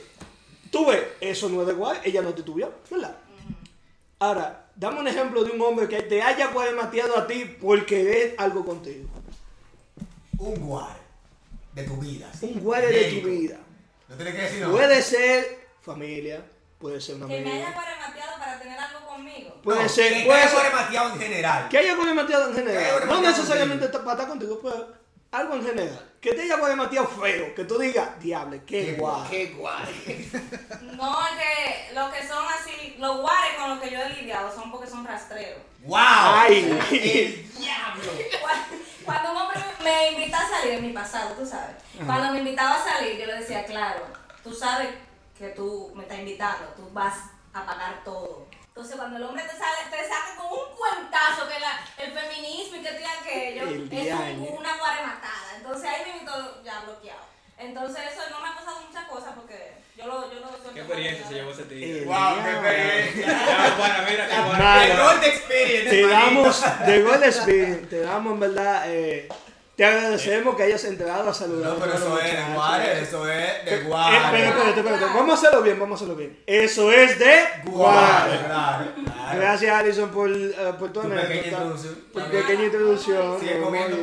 [0.69, 3.15] tú ves, eso no es de guay, ella no te tuvió, ¿verdad?
[4.19, 8.39] Ahora, dame un ejemplo de un hombre que te haya guaremateado a ti porque es
[8.39, 9.07] algo contigo.
[10.37, 10.99] Un guare.
[11.73, 12.29] de tu vida.
[12.37, 12.51] sí.
[12.53, 13.57] Un guare de tu vida.
[14.09, 14.71] No tienes que decir no.
[14.71, 16.41] Puede ser familia,
[16.79, 17.71] puede ser una Que me haya amiga.
[17.81, 19.61] guaremateado para tener algo conmigo.
[19.63, 21.69] Puede No, ser, que puede haya remateado en general.
[21.69, 23.07] Que haya guaremateado en general.
[23.07, 24.93] No necesariamente para estar contigo, pero
[25.31, 26.07] algo en general.
[26.21, 27.55] Que te haya guaremateado feo.
[27.55, 29.27] Que tú digas, diable, qué Qué guay.
[29.29, 30.31] Qué guay.
[31.01, 34.53] No, es que los que son así, los guares con los que yo he lidiado
[34.53, 35.61] son porque son rastreros.
[35.83, 35.97] ¡Wow!
[35.99, 36.79] Ay.
[36.91, 38.03] ¡El diablo!
[38.39, 38.65] Cuando-
[39.05, 41.75] Cuando un hombre me invita a salir, en mi pasado, tú sabes.
[42.05, 44.01] Cuando me invitaba a salir, yo le decía, claro,
[44.43, 44.89] tú sabes
[45.41, 47.15] que tú me estás invitando, tú vas
[47.53, 48.45] a pagar todo.
[48.67, 52.77] Entonces, cuando el hombre te sale, te saca con un cuentazo que la- el feminismo
[52.77, 55.55] y que diga aquello, El es un- una guarematada.
[55.57, 57.25] Entonces, ahí me invitó ya bloqueado.
[57.57, 61.27] Entonces, eso no me ha pasado muchas cosas porque yo lo, yo lo ¿Qué experiencia
[61.27, 61.61] se llevó ese?
[61.63, 62.43] El ¡Wow!
[62.43, 63.75] ¡Qué experiencia!
[63.77, 64.51] Pana, mira qué bueno.
[64.63, 64.81] Mano.
[64.85, 65.89] ¡Qué gold experience!
[65.89, 69.27] Te damos, llegó el espíritu, te damos en verdad, eh,
[69.81, 71.73] te agradecemos que hayas entrado a saludar.
[71.73, 72.53] No, pero eso es de.
[72.53, 74.15] Guare, eso es de Eh, Guare.
[74.17, 75.05] espérate, espérate, espérate.
[75.05, 76.39] Vamos a hacerlo bien, vamos a hacerlo bien.
[76.45, 79.39] Eso es de Guare, claro, claro.
[79.39, 81.95] Gracias, Alison, por, eh, por tu Tu pequeña introducción.
[82.13, 83.39] tu pequeña introducción.
[83.39, 83.97] Sigue comiendo.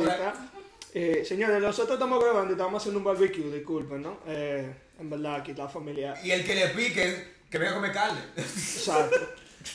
[0.93, 4.17] Eh, señores, nosotros estamos grabando y estamos haciendo un barbecue, disculpen, ¿no?
[4.27, 6.13] Eh, en verdad, aquí la familia.
[6.21, 8.19] Y el que le pique, que venga a comer carne.
[8.35, 9.15] Exacto.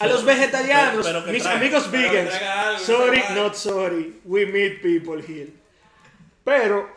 [0.01, 2.35] A los vegetarianos, Pero- pero mis traiga- amigos vegans,
[2.83, 5.64] sorry, not sorry, we meet people here.
[6.45, 6.89] Pero,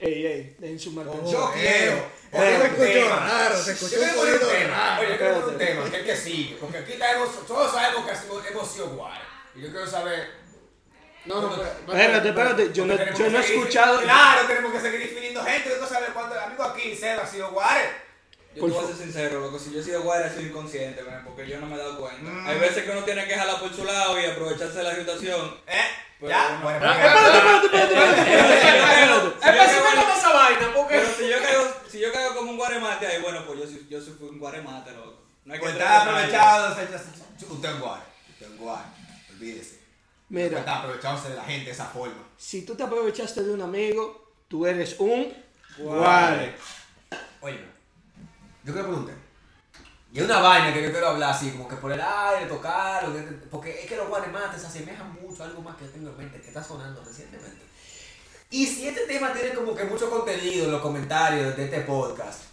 [0.00, 1.38] ey, ey, dejen su mal pensamiento.
[1.38, 1.96] Yo eh, quiero.
[1.96, 4.76] eh, poner se un escuchó raro, se Yo escuchó un poquito tema.
[4.76, 5.00] raro.
[5.00, 6.56] Oye, yo quiero poner un tema, que es que sigue.
[6.60, 9.18] Porque aquí tenemos, todos sabemos que hemos, sido guay.
[9.54, 10.46] Y yo quiero saber.
[11.24, 14.00] No, no, Espérate, espérate, yo no, yo no he escuchado.
[14.00, 15.70] Claro, tenemos que seguir definiendo gente.
[15.70, 16.38] Yo no saber cuándo.
[16.40, 17.82] Amigo aquí, Seba ha sido guay.
[18.54, 21.02] Yo Por te voy a ser sincero, loco, si yo he sido guardia, soy inconsciente,
[21.02, 22.22] man, porque yo no me he dado cuenta.
[22.22, 22.46] Mm.
[22.46, 25.60] Hay veces que uno tiene que jalar por su lado y aprovecharse de la situación.
[25.66, 25.82] ¿Eh?
[26.18, 26.76] Pero ya, bueno.
[26.92, 30.18] Espérate, espérate, espérate, espérate.
[30.18, 30.94] Esa vaina, porque.
[30.96, 33.86] Pero si yo caigo, si yo caigo como un guaremate ahí, bueno, pues yo, soy-
[33.88, 35.22] yo soy un guaremate, loco.
[35.44, 36.70] No hay que Pues está aprovechado.
[36.72, 38.00] Usted es guay.
[38.30, 38.82] Usted es guay.
[39.30, 39.80] Olvídese.
[40.28, 42.24] Mira, Está aprovechándose de la gente de esa forma.
[42.36, 45.32] si tú te aprovechaste de un amigo, tú eres un
[45.78, 46.56] guare.
[47.40, 47.60] Oye,
[48.64, 49.14] yo quiero preguntar.
[50.16, 53.12] Y es una vaina que yo quiero hablar así, como que por el aire, tocarlo,
[53.14, 56.16] que- porque es que los guaremates se asemejan mucho a algo más que tengo en
[56.16, 57.60] mente, que está sonando recientemente.
[58.50, 62.44] Y si este tema tiene como que mucho contenido en los comentarios de este podcast,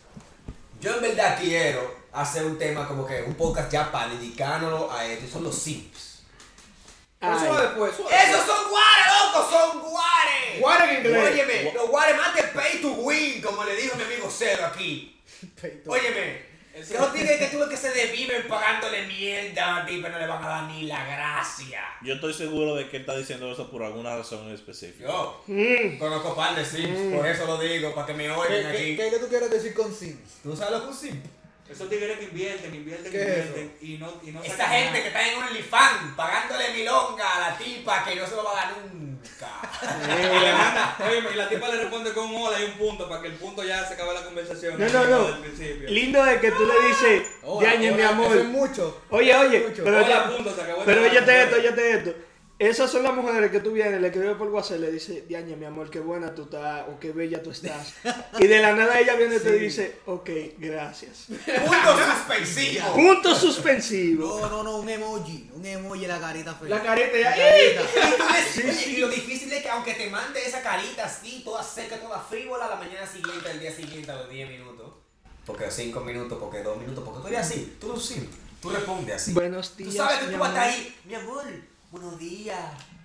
[0.81, 5.05] yo en verdad quiero hacer un tema como que un podcast ya para dedicárnoslo a
[5.05, 6.23] esto, son los simps.
[7.21, 8.13] Suave después, suave.
[8.27, 9.49] ¡Esos son guares, loco!
[9.49, 10.59] ¡Son guares!
[10.59, 11.31] Guare en inglés.
[11.31, 15.21] Óyeme, los guaremates pay to win, como le dijo mi amigo Cero aquí.
[15.87, 20.19] Óyeme, Eso- esos tigres que tuve que se desviven pagándole mierda a ti, pero no
[20.19, 21.81] le van a dar ni la gracia.
[22.01, 25.07] Yo estoy seguro de que él está diciendo eso por alguna razón en específico.
[25.07, 25.99] Yo Mm.
[25.99, 28.95] conozco par de sims, por eso lo digo, para que me ¿Qué, oigan qué, aquí.
[28.95, 30.39] qué es que tú quieres decir con Sims?
[30.41, 31.25] ¿Tú sabes lo que es un simp?
[31.69, 35.01] Esos tigres que invierten, invierten, ¿Qué es invierten y no, y no sacan gente nada.
[35.01, 38.51] que está en un OnlyFans pagándole milonga a la tipa que no se lo va
[38.51, 39.49] a dar nunca.
[40.03, 43.07] Y le manda, oye, y la tipa le responde con un hola y un punto
[43.07, 44.77] para que el punto ya se acabe la conversación.
[44.77, 45.37] No, no, no.
[45.87, 47.23] Lindo es que tú le dices,
[47.61, 48.27] Yañe, mi amor.
[48.27, 49.01] Eso es mucho.
[49.09, 49.83] Oye, oye, Mucho.
[49.85, 52.13] pero Hola, ya, punto, se acabó pero óyete esto, óyete esto.
[52.59, 55.65] Esas son las mujeres que tú vienes, le escribes por WhatsApp, le dices, Diaña, mi
[55.65, 57.93] amor, qué buena tú estás, o qué bella tú estás.
[58.39, 61.25] Y de la nada ella viene y te dice, ok, gracias.
[61.27, 62.93] Punto suspensivo.
[62.93, 64.39] Punto suspensivo.
[64.39, 65.49] No, no, no, un emoji.
[65.53, 66.69] Un emoji la carita fea.
[66.69, 67.29] La carita ya.
[67.31, 67.81] La carita.
[68.85, 72.19] Y, tú lo difícil es que aunque te mande esa carita así, toda seca, toda
[72.19, 74.93] frívola, la mañana siguiente, al día siguiente, a los 10 minutos.
[75.45, 79.15] Porque 5 minutos, porque 2 minutos, porque tú eres así, tú eres simp, tú respondes
[79.15, 79.33] así.
[79.33, 81.43] Buenos Tú días, sabes que tú vas a estar ahí, mi amor,
[81.93, 82.57] buenos días,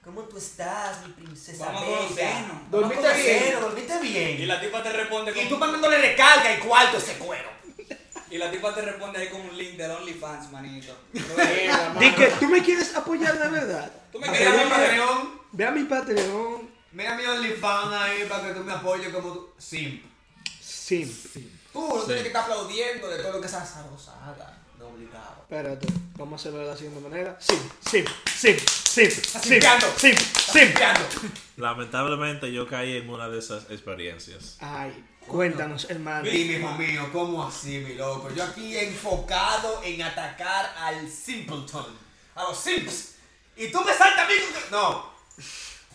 [0.02, 2.62] ¿cómo tú estás, mi princesa Vamos a bella?
[2.70, 3.60] ¿Dormiste bien?
[3.60, 4.40] ¿Dormiste bien?
[4.40, 7.50] Y la tipa te responde Y con, tú mandándole recarga y cuarto ese cuero.
[8.30, 10.96] y la tipa te responde ahí con un link del OnlyFans, manito.
[11.12, 13.92] Di que tú me quieres apoyar de verdad.
[14.10, 16.70] Tú me Ve querías a mi hablar de- Patreon, Ve a mi Patreon.
[16.92, 19.50] mira mi OnlyFans ahí para que tú me apoyes como tú.
[19.58, 20.02] Simp.
[20.62, 21.50] Sim.
[21.74, 24.14] Tú no tienes que estar aplaudiendo de todo lo que esa sabrosa
[24.78, 25.36] no obligado.
[25.42, 25.86] Espérate,
[26.16, 27.36] vamos a hacerlo de la siguiente manera.
[27.40, 29.60] Sim, sim, sim, sim, sim,
[29.96, 30.14] sim,
[30.52, 31.30] sim.
[31.56, 34.56] Lamentablemente yo caí en una de esas experiencias.
[34.60, 36.28] Ay, cuéntanos, hermano.
[36.28, 38.30] Dime, hijo mío, ¿cómo así, mi loco?
[38.34, 41.86] Yo aquí enfocado en atacar al simpleton,
[42.34, 43.14] a los simps.
[43.56, 45.18] Y tú me saltas a mí con que- No.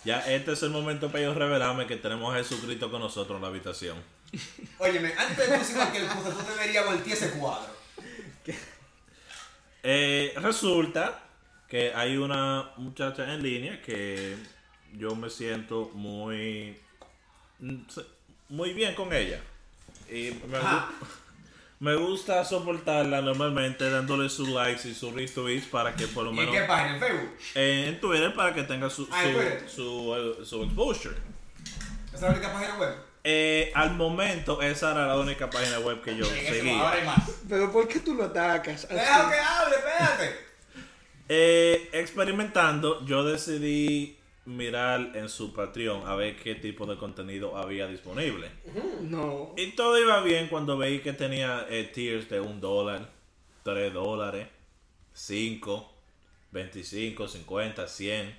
[0.03, 3.41] Ya este es el momento para yo revelarme que tenemos a Jesucristo con nosotros en
[3.41, 3.97] la habitación.
[4.79, 7.71] Óyeme, antes de tú decir cualquier cosa, tú deberías voltear ese cuadro.
[9.83, 11.19] Eh, resulta
[11.67, 14.35] que hay una muchacha en línea que
[14.93, 16.77] yo me siento muy
[18.49, 19.39] muy bien con ella.
[20.09, 20.89] Y me, Ah.
[21.79, 26.39] me gusta soportarla normalmente dándole sus likes y sus retweets para que por lo ¿Y
[26.39, 26.93] en menos qué página?
[26.95, 27.29] ¿En Facebook?
[27.55, 29.23] eh, en Twitter para que tenga su, Ah,
[29.67, 31.15] su, su, eh, su exposure.
[32.07, 32.95] ¿Esa es la única página web?
[33.25, 36.79] Eh, al momento esa era la única página web que yo seguía.
[36.79, 37.29] Ahora hay más.
[37.47, 38.87] Pero ¿por qué tú lo atacas?
[38.89, 40.35] Deja que hable, espérate.
[41.29, 47.87] Eh, experimentando, yo decidí mirar en su Patreon a ver qué tipo de contenido había
[47.87, 48.51] disponible.
[49.01, 49.53] No.
[49.55, 53.09] Y todo iba bien cuando veí que tenía eh, tiers de un dólar,
[53.63, 54.47] tres dólares,
[55.13, 55.93] cinco,
[56.51, 58.35] 25, 50, 100,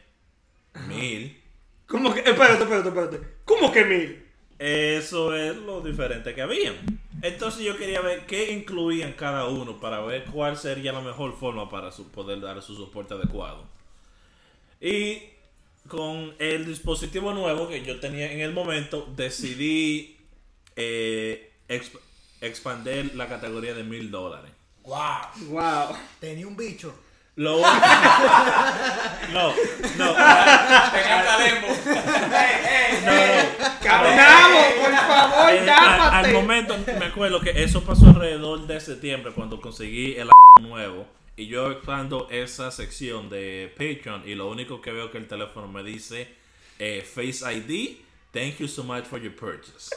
[0.89, 1.43] mil.
[1.87, 2.21] ¿Cómo que?
[2.21, 3.21] Espérate, espérate, espérate.
[3.45, 4.24] ¿Cómo que mil?
[4.65, 6.75] Eso es lo diferente que habían.
[7.21, 11.69] Entonces yo quería ver qué incluían cada uno para ver cuál sería la mejor forma
[11.69, 13.65] para su- poder dar su soporte adecuado.
[14.81, 15.19] Y
[15.87, 20.17] con el dispositivo nuevo que yo tenía en el momento, decidí
[20.77, 22.01] eh, exp-
[22.41, 24.51] expandir la categoría de mil dólares.
[24.85, 25.27] Wow.
[25.49, 25.97] Wow.
[26.21, 26.95] Tenía un bicho.
[27.37, 27.61] Lo
[29.33, 29.55] no,
[29.99, 30.15] no,
[33.85, 39.33] Caminamos, por favor, Eh, al, al momento me acuerdo que eso pasó alrededor de septiembre
[39.35, 44.93] cuando conseguí el nuevo y yo explando esa sección de Patreon y lo único que
[44.93, 46.29] veo que el teléfono me dice
[46.79, 47.99] eh, Face ID
[48.35, 49.95] Thank you so much for your purchase.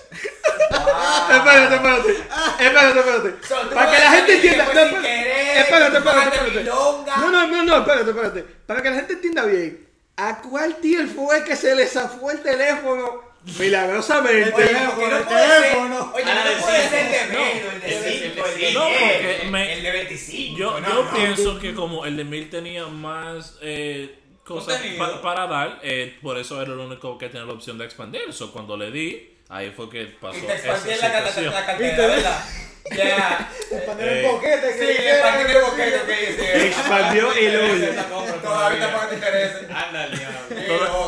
[0.69, 2.11] Espérate, espérate.
[2.59, 3.47] Espérate, espérate.
[3.47, 4.65] So, tú Para que la gente entienda.
[4.65, 6.63] sin espérate, espérate, espérate, espérate.
[6.65, 8.43] No, no, no, no, espérate, espérate.
[8.67, 9.87] Para que la gente entienda bien.
[10.17, 13.23] ¿A cuál tío fue que se le zafó el teléfono
[13.59, 14.53] milagrosamente?
[14.53, 15.61] Oye, porque no el puede ser.
[15.61, 16.11] teléfono.
[16.15, 16.89] Oye, Ah, no puede cinco.
[16.89, 17.39] ser de No.
[17.45, 20.57] menos, el de El 5, el de No, 10, porque el- me- el de 25.
[20.57, 21.11] Yo, no, yo no.
[21.15, 25.05] pienso que como el de Mil tenía más eh, cosas Contenido.
[25.13, 28.31] pa- para dar, eh, por eso era el único que tenía la opción de expandir.
[28.33, 31.53] So, cuando le di, ahí fue que pasó Y te esa expandí en la, situación.
[31.53, 32.45] la cartera, ¿verdad?
[32.95, 33.51] Ya.
[33.71, 34.73] Expandir Eh, el boquete.
[34.73, 35.11] Sí, que
[35.57, 36.67] el boquete que hice.
[36.67, 38.03] Expandió el hoyo.
[38.41, 39.69] Todavía está pagando intereses.
[39.69, 40.17] Ándale,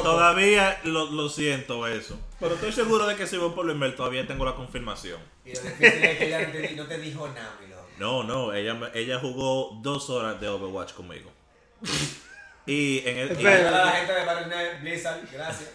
[0.04, 2.20] todavía lo, lo siento eso.
[2.40, 5.20] Pero estoy seguro de que si voy por lo email todavía tengo la confirmación.
[5.46, 7.56] Y lo difícil es que ella no te, di- no te dijo nada.
[7.98, 11.30] No, no, ella, me- ella jugó dos horas de Overwatch conmigo.
[12.66, 13.28] Y en el...
[13.30, 13.72] y- Espera.
[13.72, 15.70] La gente de Blizzard, gracias.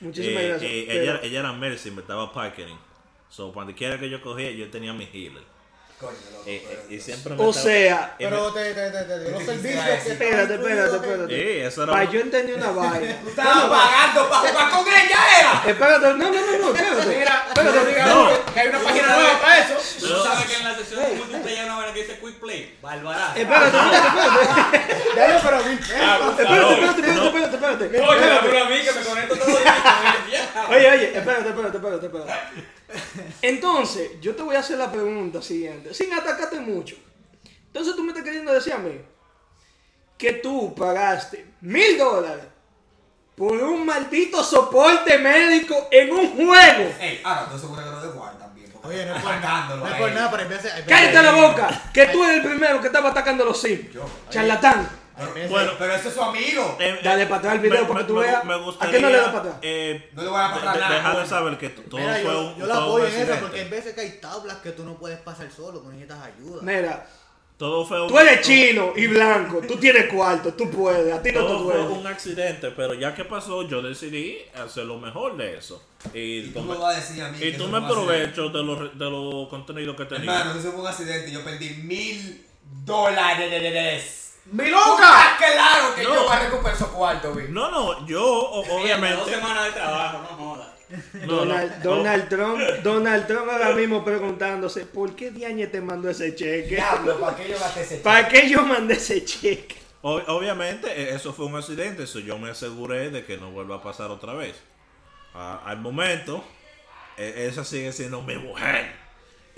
[0.00, 0.70] Muchísimas y- gracias.
[0.88, 2.76] Pero- ella, ella era Mercy, me estaba parking.
[3.30, 5.42] So, cuando quiera que yo cogía, yo tenía mi healer.
[6.00, 6.48] Coño, loco.
[6.50, 9.28] Y, pero- y- y siempre me O estaba- sea, Pero te, te, te, te los
[9.28, 11.28] ¿Qué te servicios que espérate, espérate, espérate.
[11.36, 12.04] Sí, eso era...
[12.04, 13.16] Yo entendí una vaina.
[13.22, 15.62] Tú estabas pagando para jugar con ella, era.
[15.66, 17.06] Espérate, no, no, no, no, espérate.
[17.18, 19.74] Mira, Espérate, no que hay una página nueva para eso.
[20.00, 22.78] Tú sabes que en la sección de multiplayer hay una vaina que dice Quick Play.
[22.80, 23.32] Barbarazo.
[23.36, 25.16] Espérate, espérate, espérate.
[25.16, 25.90] Dale, pero mil pesos.
[25.90, 28.00] Espérate, espérate, espérate, espérate, espérate.
[28.00, 28.48] Oye, Espérate.
[28.48, 30.29] pero a mí que me conecto todo el día.
[30.68, 32.32] Oye, oye, espérate, espérate, espérate, espérate.
[33.42, 36.96] Entonces, yo te voy a hacer la pregunta siguiente, sin atacarte mucho.
[37.66, 39.00] Entonces tú me estás queriendo decir a mí
[40.18, 42.44] que tú pagaste mil dólares
[43.36, 46.94] por un maldito soporte médico en un juego.
[47.00, 48.70] Ey, ahora, tú seguro que no de jugar también.
[48.82, 50.72] Oye, no es por nada, no es a por nada, pero veces...
[50.74, 53.60] hay veces- Cállate la boca, que tú eres el primero que estaba atacando a los
[53.60, 53.92] sims.
[53.92, 54.04] Yo.
[54.28, 54.88] Charlatán.
[55.48, 56.76] Bueno, Pero ese es su amigo.
[56.80, 58.44] eh, Dale para atrás el video me- para que tú me- veas.
[58.44, 59.54] me ¿A gustaría, qué no le das para atrás?
[59.62, 62.12] eh, No le voy a dar para atrás nada, Dejar de saber que todo Mira,
[62.14, 64.70] fue yo, un yo la apoyo en eso porque hay veces que hay tablas que
[64.72, 66.62] tú no puedes pasar solo, que necesitas ayuda.
[66.62, 67.06] Mira,
[67.58, 71.30] Todo fue un, tú eres chino y blanco, tú tienes cuarto, tú puedes, a ti
[71.32, 71.88] no te Todo fue duele.
[71.98, 75.84] un accidente, pero ya que pasó, yo decidí hacer lo mejor de eso.
[76.14, 77.38] Y, Y tú me vas a decir a mí.
[77.44, 80.38] y tú me aprovecho de los de los contenidos que tenía.
[80.40, 82.46] Hermano, eso fue un accidente y yo perdí mil
[82.86, 84.19] dólares.
[84.50, 85.36] ¡Miloca!
[85.38, 86.14] Claro que No.
[86.14, 87.48] yo voy a recuperar esos cuartos, güey.
[87.48, 89.30] No, no, yo o- Dos obviamente.
[89.30, 90.68] semanas de trabajo, no jodas.
[91.14, 96.10] no, Donald, o- Donald Trump, Donald Trump ahora mismo preguntándose ¿por qué Diagne te mandó
[96.10, 96.66] ese cheque?
[96.74, 99.76] Diablo, ¿para qué yo gasté ese ¿Para qué yo mandé ese cheque?
[100.02, 103.76] o- obviamente, eh, eso fue un accidente, eso yo me aseguré de que no vuelva
[103.76, 104.56] a pasar otra vez.
[105.32, 106.42] Al momento,
[107.16, 108.92] eh, esa sigue siendo mi mujer.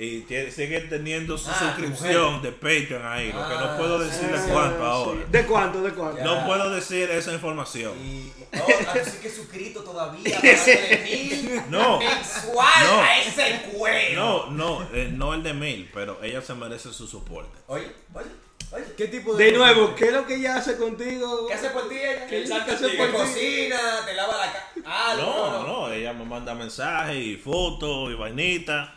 [0.05, 3.99] Y tie- sigue teniendo su Ah, suscripción de Patreon ahí, lo que no Ah, puedo
[4.01, 4.85] decirle Ah, cuánto sí.
[4.85, 5.21] ahora.
[5.31, 5.83] ¿De cuánto?
[5.83, 6.19] ¿De cuánto?
[6.19, 6.25] Ya.
[6.25, 7.93] No puedo decir esa información.
[8.05, 8.67] Y, oh,
[9.01, 10.41] así que suscrito todavía,
[11.05, 11.99] mil No.
[12.01, 13.01] mensual No.
[13.01, 14.51] a ese cuero.
[14.51, 17.57] No, no, eh, no el de mil, pero ella se merece su soporte.
[17.69, 18.27] Oye, oye,
[18.73, 18.85] oye.
[18.97, 19.45] ¿Qué tipo de...
[19.45, 21.47] De nuevo, ¿qué es lo que ella hace contigo?
[21.47, 22.27] ¿Qué hace por ti ella?
[22.29, 23.13] El salto ¿Qué hace por ti?
[23.13, 24.73] cocina, te lava la cara.
[24.85, 28.89] Ah, No, no, ella me manda mensajes y fotos y vainitas.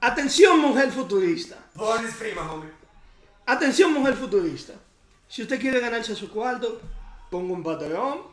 [0.00, 1.56] Atención, mujer futurista.
[2.18, 2.70] Prima, homie.
[3.46, 4.72] Atención, mujer futurista.
[5.28, 6.80] Si usted quiere ganarse su cuarto,
[7.30, 8.30] ponga un Patreon,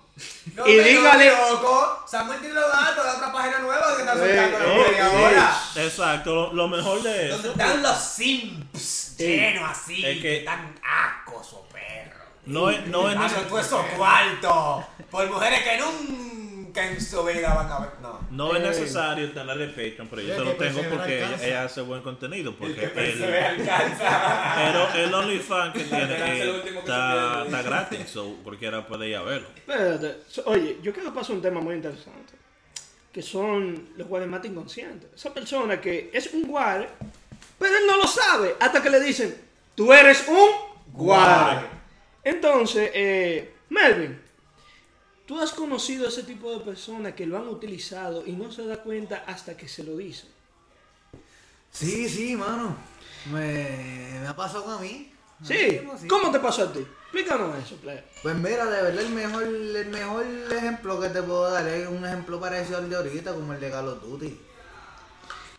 [0.56, 2.04] No, Y dígale- no, loco.
[2.08, 5.10] Samuel tiene los datos de otra página nueva que está Eh, soltando eh, la media
[5.12, 5.16] sí.
[5.16, 5.62] hora.
[5.86, 7.52] Exacto, lo, lo mejor de Donde eso.
[7.52, 12.18] están los simps llenos así, Es que- que están ascos o perros.
[12.48, 13.48] No es, no es necesario.
[13.48, 16.47] todo eso cuarto por mujeres que nunca
[16.86, 17.90] en su vida van a ver.
[18.02, 18.20] No.
[18.32, 18.68] No es Eh.
[18.68, 21.48] necesario tener el Patreon, pero yo se que lo tengo persevera porque ella, alcanza.
[21.48, 22.56] ella hace buen contenido.
[22.56, 24.54] Porque El que el, alcanza.
[24.94, 29.22] pero el OnlyFans que tiene eh, que está, está gratis, so cualquiera puede ir a
[29.24, 29.48] verlo.
[29.56, 30.18] Espérate.
[30.46, 32.34] Oye, yo quiero pasar un tema muy interesante.
[33.12, 35.10] Que son los guaremates inconscientes.
[35.16, 36.88] Esa persona que es un guare,
[37.58, 38.56] pero él no lo sabe.
[38.60, 39.36] Hasta que le dicen,
[39.74, 40.50] tú eres un
[40.94, 41.62] guare.
[42.24, 44.22] Entonces, eh, Melvin,
[45.28, 48.82] tú has conocido ese tipo de personas que lo han utilizado y no se da
[48.82, 50.30] cuenta hasta que se lo dicen.
[51.72, 52.76] Sí, sí, mano.
[53.32, 55.12] Me, me ha pasado a mí.
[55.44, 55.82] Sí.
[56.00, 56.08] Sí.
[56.08, 56.80] ¿Cómo te pasó a ti?
[56.80, 58.06] Explícanos eso, player.
[58.24, 62.04] Pues mira, de verdad el mejor, el mejor ejemplo que te puedo dar es un
[62.06, 64.40] ejemplo parecido al de ahorita, como el de Call of Duty.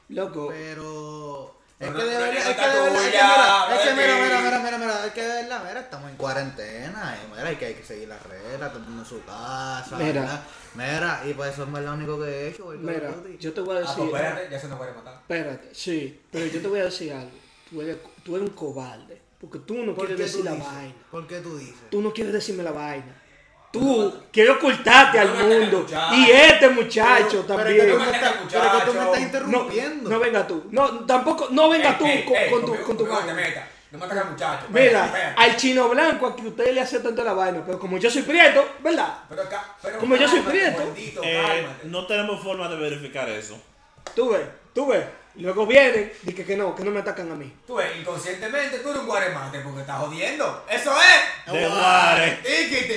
[0.09, 0.49] Loco.
[0.49, 1.58] Pero.
[1.81, 5.07] Es que de verdad, es que de verdad, es que mira, mira, mira, mira, mira,
[5.07, 8.09] es que de verdad, mira, estamos en cuarentena, y mira, hay que, hay que seguir
[8.09, 10.21] las reglas, todo el mundo en su casa, Mira.
[10.23, 10.43] ¿verdad?
[10.75, 13.79] Mira, y pues eso es lo único que he hecho, Mira, yo te voy a
[13.79, 14.11] Ah, decir.
[14.11, 15.15] pues espérate, ya se nos puede matar.
[15.15, 17.31] Espérate, sí, pero yo te voy a decir algo.
[17.71, 19.23] Tú eres, tú eres un cobarde.
[19.41, 20.95] Porque tú no ¿Por quieres decir la vaina.
[21.13, 21.77] ¿Por qué tú dices?
[21.93, 23.23] Tú no quieres decirme la vaina.
[23.71, 25.87] Tú quieres ocultarte al mundo.
[26.15, 27.77] Y este muchacho Pero también.
[27.87, 29.03] que tú No me me estás, ataques, pero que tú me muchacho.
[29.03, 30.11] estás No, interrumpiendo.
[30.11, 30.65] no venga tú.
[30.71, 33.07] No, tampoco, no venga tú Ey, con, ey, con tu, con tu
[33.91, 34.67] no me ataques al muchacho.
[34.69, 37.97] Mira, Espérate, al chino blanco a que usted le hace tanto la vaina, pero como
[37.99, 39.19] yo soy prieto, ¿verdad?
[39.29, 40.83] Pero acá- pero Como yo soy prieto.
[41.23, 43.59] Eh, no tenemos forma de verificar eso.
[44.15, 45.05] Tú ves, tú ves.
[45.37, 47.53] Luego vienen y que, que no, que no me atacan a mí.
[47.65, 50.65] Tú ves, inconscientemente tú eres un guaremate porque estás jodiendo.
[50.69, 51.53] Eso es.
[51.53, 51.61] De.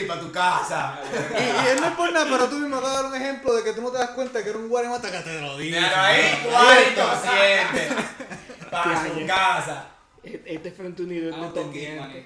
[0.08, 1.00] Para tu casa.
[1.04, 3.54] Y, y él no es por nada, pero tú mismo acabas de dar un ejemplo
[3.56, 5.78] de que tú no te das cuenta que era un guaremata que te lo dice.
[5.80, 8.04] Míralo ahí, guare inconsciente.
[8.72, 9.88] Para tu casa.
[10.24, 12.26] E- Este Frente Unido es Vamos con King, independiente.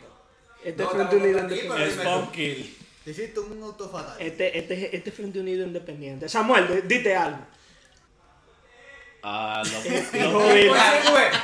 [0.64, 1.96] Este No, Unido con King, independiente.
[1.98, 2.78] pero- kill.
[3.06, 4.16] Te hiciste un auto fatal.
[4.20, 6.28] Este, este, este Frente Unido independiente.
[6.28, 7.40] Samuel, dite algo.
[9.28, 10.72] Ah, lo- Hijo lo- del,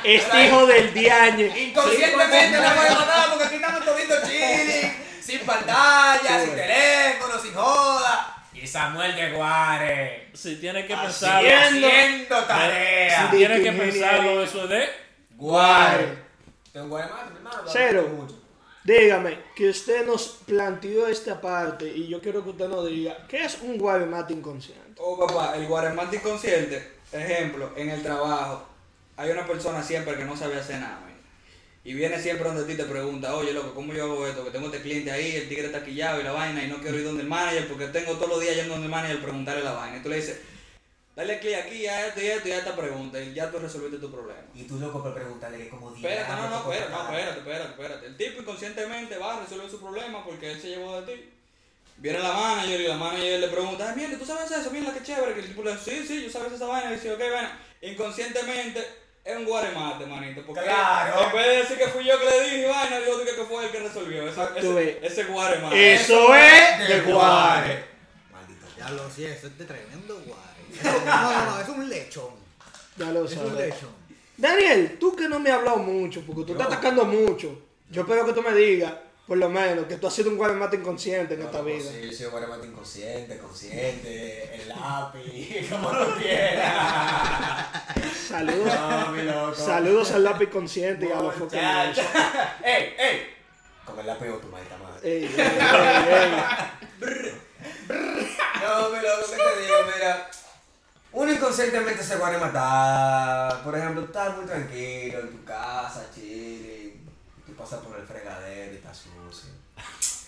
[0.04, 1.46] este hijo del diañe.
[1.68, 4.91] Inconscientemente la guarematada porque aquí estamos toditos chilling,
[5.22, 8.46] sin pantalla, sin teléfono, sin joda.
[8.52, 10.30] Y Samuel de Guare.
[10.34, 13.22] si tienes que pensarlo, haciendo tarea.
[13.22, 14.88] si tienes que pensarlo, eso es de.
[15.36, 16.18] Guare.
[16.72, 17.32] Tengo hermano.
[17.66, 18.28] Cero.
[18.84, 23.44] Dígame, que usted nos planteó esta parte y yo quiero que usted nos diga, ¿qué
[23.44, 24.94] es un guaremate inconsciente?
[24.98, 28.66] Oh, papá, el guaremate inconsciente, ejemplo, en el trabajo,
[29.16, 31.11] hay una persona siempre que no sabe hacer nada.
[31.84, 34.44] Y viene siempre donde ti y te pregunta, oye, loco, ¿cómo yo hago esto?
[34.44, 36.96] Que tengo este cliente ahí, el tigre está quillado y la vaina, y no quiero
[36.96, 39.64] ir donde el manager porque tengo todos los días yendo donde el manager a preguntarle
[39.64, 39.96] la vaina.
[39.96, 40.40] Y tú le dices,
[41.16, 43.98] dale clic aquí a esto y esto y a esta pregunta, y ya tú resolviste
[43.98, 44.40] tu problema.
[44.54, 46.08] Y tú loco por preguntarle que como diga.
[46.08, 48.06] Espérate, no, no, espérate, no, espérate, espérate, espérate.
[48.06, 51.30] El tipo inconscientemente va a resolver su problema porque él se llevó de ti.
[51.96, 54.70] Viene la manager y la manager le pregunta, ay, mierda, ¿tú sabes eso?
[54.70, 55.34] Mierda, qué chévere.
[55.34, 56.92] Que el tipo le dice, sí, sí, yo sabes esa vaina.
[56.92, 57.48] Y dice, ok, bueno,
[57.80, 60.42] inconscientemente es un guaremate, manito.
[60.46, 61.26] Porque Claro.
[61.26, 63.64] en vez de decir que fui yo que le dije vaina, yo dije que fue
[63.64, 64.28] él que resolvió.
[64.28, 64.64] Ese, ves.
[64.64, 65.94] ese, ese guaremate.
[65.94, 67.84] Eso es de guare.
[68.32, 68.66] Maldito.
[68.78, 70.52] Ya lo sé, eso es de tremendo guare.
[71.04, 72.30] No, no, no, es un lechón.
[72.96, 73.66] Ya lo Es un sabes.
[73.74, 73.90] lechón.
[74.36, 76.72] Daniel, tú que no me has hablado mucho, porque tú estás Yo.
[76.72, 78.92] atacando mucho, yo espero que tú me digas,
[79.32, 81.90] por lo menos, que tú has sido un guaremate inconsciente en esta vida.
[81.90, 87.66] Sí, yo soy un guaremate inconsciente, consciente, el lápiz, como tú quieras.
[88.28, 89.54] Saludos, No, mi loco.
[89.54, 91.54] saludos al lápiz consciente y a los focos.
[92.62, 93.34] ¡Ey, ey!
[93.86, 95.00] Con el lápiz o tu maldita madre.
[95.02, 96.34] Ey, ey, ey,
[97.00, 97.32] ey.
[98.60, 99.76] No, mi loco, ¿qué te digo?
[99.96, 100.30] Mira,
[101.12, 103.62] uno inconscientemente se va a matar.
[103.64, 106.81] Por ejemplo, tú estás muy tranquilo en tu casa, chilling.
[107.62, 109.50] Pasas por el fregadero y está sucio.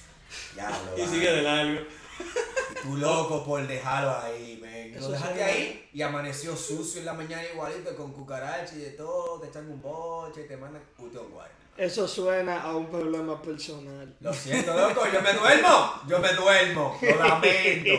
[0.57, 1.81] Ya lo Y sigue de largo.
[1.81, 4.95] Y tú loco por dejarlo ahí, men.
[5.01, 9.41] Lo dejaste ahí y amaneció sucio en la mañana igualito con cucaracha y de todo.
[9.41, 11.51] Te echan un boche y te mandan un guay.
[11.77, 14.15] Eso suena a un problema personal.
[14.21, 15.95] Lo siento, loco, yo me duermo.
[16.07, 16.99] Yo me duermo.
[17.03, 17.91] Lo lamento.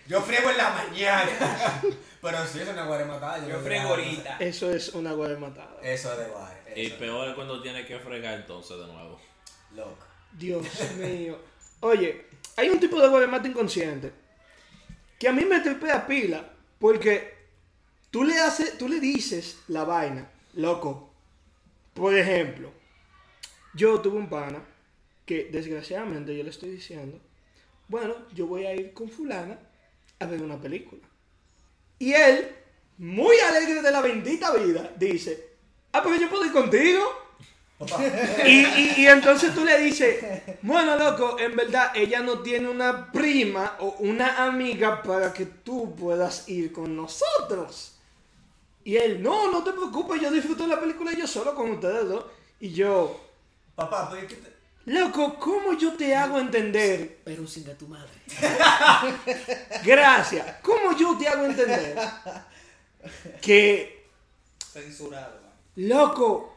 [0.08, 1.82] Yo friego en la mañana.
[2.20, 3.46] Pero no es guarematada.
[3.46, 4.36] Yo no frego digo, ahorita.
[4.38, 5.78] Eso es una guarematada.
[5.82, 6.54] Eso es de guay.
[6.76, 9.20] Y peor es cuando tienes que fregar entonces de nuevo.
[9.74, 10.06] Loco.
[10.32, 10.66] Dios
[10.98, 11.38] mío.
[11.80, 14.12] Oye, hay un tipo de guaremate inconsciente
[15.18, 17.34] que a mí me tripea pila porque
[18.10, 21.10] tú le haces, tú le dices la vaina, loco.
[21.94, 22.72] Por ejemplo,
[23.74, 24.62] yo tuve un pana
[25.24, 27.18] que desgraciadamente yo le estoy diciendo,
[27.88, 29.58] bueno, yo voy a ir con fulana
[30.18, 31.02] a ver una película.
[32.00, 32.56] Y él,
[32.98, 35.50] muy alegre de la bendita vida, dice,
[35.92, 37.04] ah, pero yo puedo ir contigo.
[38.46, 40.22] y, y- y entonces tú le dices,
[40.62, 45.94] bueno, loco, en verdad ella no tiene una prima o una amiga para que tú
[45.96, 47.98] puedas ir con nosotros.
[48.84, 52.24] Y él, no, no te preocupes, yo disfruto la película yo solo con ustedes dos.
[52.60, 53.20] Y yo,
[53.76, 54.59] Papá, pero es que te-
[54.92, 57.20] loco, ¿cómo yo te hago entender?
[57.24, 58.10] Pero sin a tu madre.
[59.84, 60.56] Gracias.
[60.62, 61.96] ¿Cómo yo te hago entender
[63.40, 64.06] que,
[64.72, 65.52] Censurado, man.
[65.76, 66.56] loco,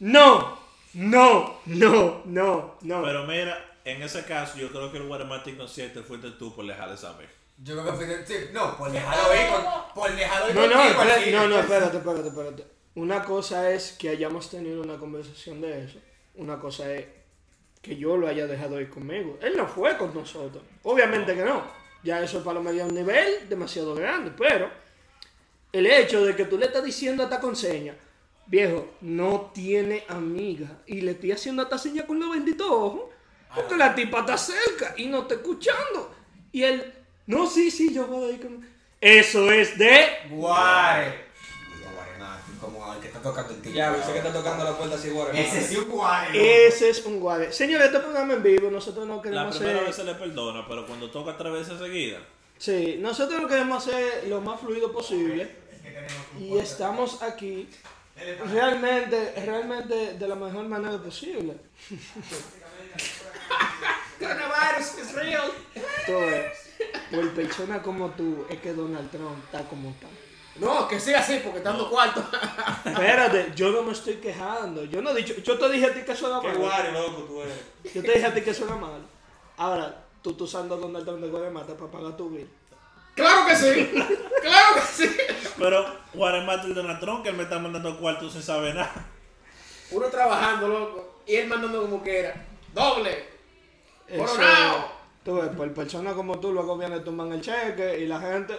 [0.00, 0.58] no,
[0.94, 3.02] no, no, no, no.
[3.02, 6.90] Pero mira, en ese caso, yo creo que el guaremate inconsciente fuiste tú por dejar
[6.90, 7.28] de saber.
[7.58, 10.66] Yo creo que fue de- sí, no, por dejarlo ir con, por dejarlo ir No,
[10.66, 12.66] no, espérate, no, no, espérate, espérate, espérate.
[12.96, 15.98] Una cosa es que hayamos tenido una conversación de eso.
[16.36, 17.06] Una cosa es
[17.80, 19.38] que yo lo haya dejado ir conmigo.
[19.42, 20.62] Él no fue con nosotros.
[20.82, 21.62] Obviamente que no.
[22.02, 24.32] Ya eso es para lo medio a un nivel demasiado grande.
[24.36, 24.70] Pero
[25.72, 27.94] el hecho de que tú le estás diciendo hasta con seña,
[28.46, 30.82] viejo, no tiene amiga.
[30.86, 33.10] Y le estoy haciendo hasta seña con los benditos ojos.
[33.54, 36.14] Porque la tipa está cerca y no está escuchando.
[36.52, 36.92] Y él,
[37.26, 38.60] no, sí, sí, yo voy a ir.
[39.00, 40.06] Eso es de...
[40.30, 41.23] Guare.
[42.64, 43.78] Como el que está tocando el timbre.
[43.78, 45.40] Ya, sé que está tocando la puerta así, guare.
[45.40, 46.66] Ese sí un guare.
[46.66, 47.52] Ese es un guare.
[47.52, 50.86] Señores, este programa en vivo, nosotros no La queremos primera vez se le perdona, pero
[50.86, 52.18] cuando toca tres veces seguida,
[52.58, 55.50] Sí, nosotros no queremos hacer lo más fluido posible.
[56.38, 57.68] Y estamos aquí
[58.46, 61.56] realmente, realmente de la mejor manera posible.
[64.18, 65.50] Coronavirus is real.
[66.06, 66.70] Todo es.
[67.10, 70.06] Por persona como tú, es que Donald Trump está como está.
[70.56, 72.24] No, que sea así, porque estando cuarto.
[72.84, 74.84] Espérate, yo no me estoy quejando.
[74.84, 76.58] Yo no he dicho, yo te dije a ti que eso era malo.
[76.58, 77.56] guare, loco, tú eres.
[77.92, 79.04] Yo te dije a ti que eso era malo.
[79.56, 82.48] Ahora, tú estás usando a Donald Trump de guaremata para pagar tu bill.
[83.14, 83.90] claro que sí.
[84.42, 85.16] Claro que sí.
[85.58, 89.06] Pero guaremate el Donald Trump que él me está mandando cuartos sin saber nada.
[89.90, 91.20] Uno trabajando, loco.
[91.26, 92.34] Y él mandando como quiera.
[92.72, 93.26] Doble.
[94.06, 94.94] Eso, Coronao.
[95.24, 98.54] Tú ves, por personas como tú, luego vienen, tumban el cheque y la gente,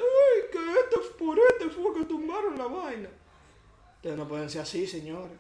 [0.45, 3.09] ¡ay, que este, por este fue que tumbaron la vaina!
[3.97, 5.37] Ustedes no pueden ser así, señores.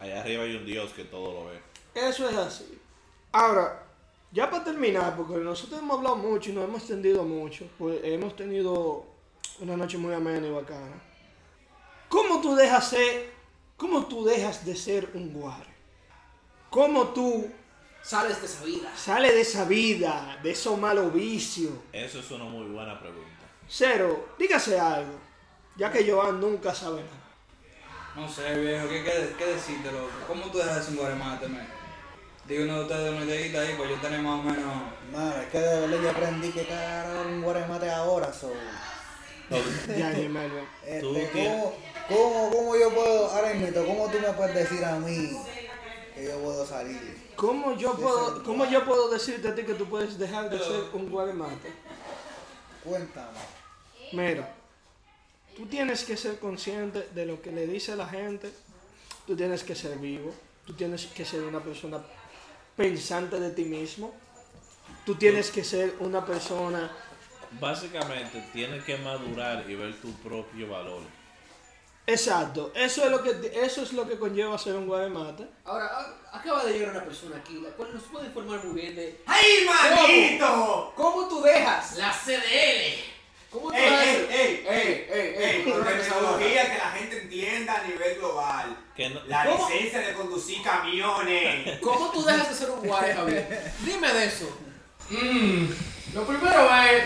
[0.00, 1.60] Allá arriba hay un Dios que todo lo ve.
[1.94, 2.78] Eso es así.
[3.32, 3.86] Ahora,
[4.32, 8.34] ya para terminar, porque nosotros hemos hablado mucho y nos hemos extendido mucho, pues hemos
[8.34, 9.04] tenido
[9.60, 11.00] una noche muy amena y bacana.
[12.08, 13.30] ¿Cómo tú dejas ser,
[13.76, 15.70] cómo tú dejas de ser un guare?
[16.70, 17.50] ¿Cómo tú
[18.02, 18.96] Sales de esa vida.
[18.96, 21.72] sales de esa vida, de esos malos vicios?
[21.92, 23.41] Eso es una muy buena pregunta.
[23.74, 25.14] Cero, dígase algo,
[25.78, 27.22] ya que Joan nunca sabe nada.
[28.14, 30.10] No sé, viejo, ¿qué, qué, qué decirte, loco?
[30.28, 31.66] ¿Cómo tú dejas de ser un guaremate, man?
[32.46, 34.74] Digo uno de ustedes una ideita ahí, pues yo tenía más o menos...
[35.10, 38.52] Mano, es que de verdad yo aprendí que era un guaremate ahora, so.
[39.96, 40.12] Ya.
[41.00, 41.74] Tú Este, ¿cómo,
[42.08, 45.30] cómo, ¿Cómo yo puedo, ahora mismo, cómo tú me puedes decir a mí
[46.14, 47.32] que yo puedo salir?
[47.36, 50.90] ¿Cómo yo puedo, cómo yo puedo decirte a ti que tú puedes dejar de ser
[50.92, 51.72] un guaremate?
[52.84, 53.61] Cuéntame.
[54.12, 54.54] Mira,
[55.56, 58.50] tú tienes que ser consciente de lo que le dice la gente,
[59.26, 60.34] tú tienes que ser vivo,
[60.66, 61.98] tú tienes que ser una persona
[62.76, 64.14] pensante de ti mismo,
[65.06, 66.90] tú tienes que ser una persona...
[67.60, 71.02] Básicamente, tienes que madurar y ver tu propio valor.
[72.06, 75.46] Exacto, eso es lo que, eso es lo que conlleva ser un guaremate.
[75.64, 78.96] Ahora, a- acaba de llegar una persona aquí, la cual nos puede informar muy bien
[78.96, 80.92] de ¡Ay, manito!
[80.96, 81.96] cómo tú dejas.
[81.98, 83.11] La CDL.
[83.52, 84.06] ¿Cómo tú Ey, dejas?
[84.06, 88.14] ey, ey, ey, ey, ey, Con ¿cómo te tecnología que la gente entienda a nivel
[88.18, 88.76] global.
[88.96, 89.68] Que no- La ¿Cómo?
[89.68, 91.78] licencia de conducir camiones.
[91.80, 93.72] ¿Cómo tú dejas de ser un guare, Javier?
[93.80, 94.48] Dime de eso.
[95.10, 95.66] Mm,
[96.14, 97.04] lo primero es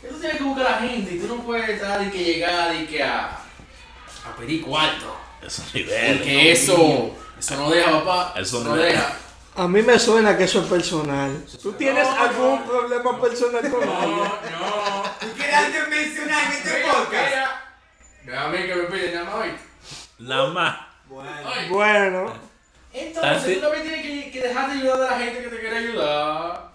[0.00, 2.22] que tú tienes que buscar a la gente y tú no puedes estar y que
[2.24, 5.16] llegar y que a, a pedir cuarto.
[5.44, 6.18] Esos niveles.
[6.18, 8.34] Porque eso, eso no deja, papá.
[8.40, 9.16] Eso no no deja.
[9.56, 11.44] A mí me suena que eso es personal.
[11.62, 12.64] ¿Tú tienes No, algún no.
[12.64, 14.18] problema personal con No, alguien?
[14.18, 15.33] no.
[15.54, 17.34] ¿Tú quieres alguien mencionar en este Mira, podcast?
[18.24, 18.44] mira.
[18.44, 19.50] A mí que me piden nada más hoy.
[20.18, 20.76] Nada más.
[21.08, 21.30] Bueno.
[21.68, 22.32] Bueno,
[22.92, 25.76] Entonces tú también tienes que, que dejar de ayudar a la gente que te quiere
[25.76, 26.70] ayudar.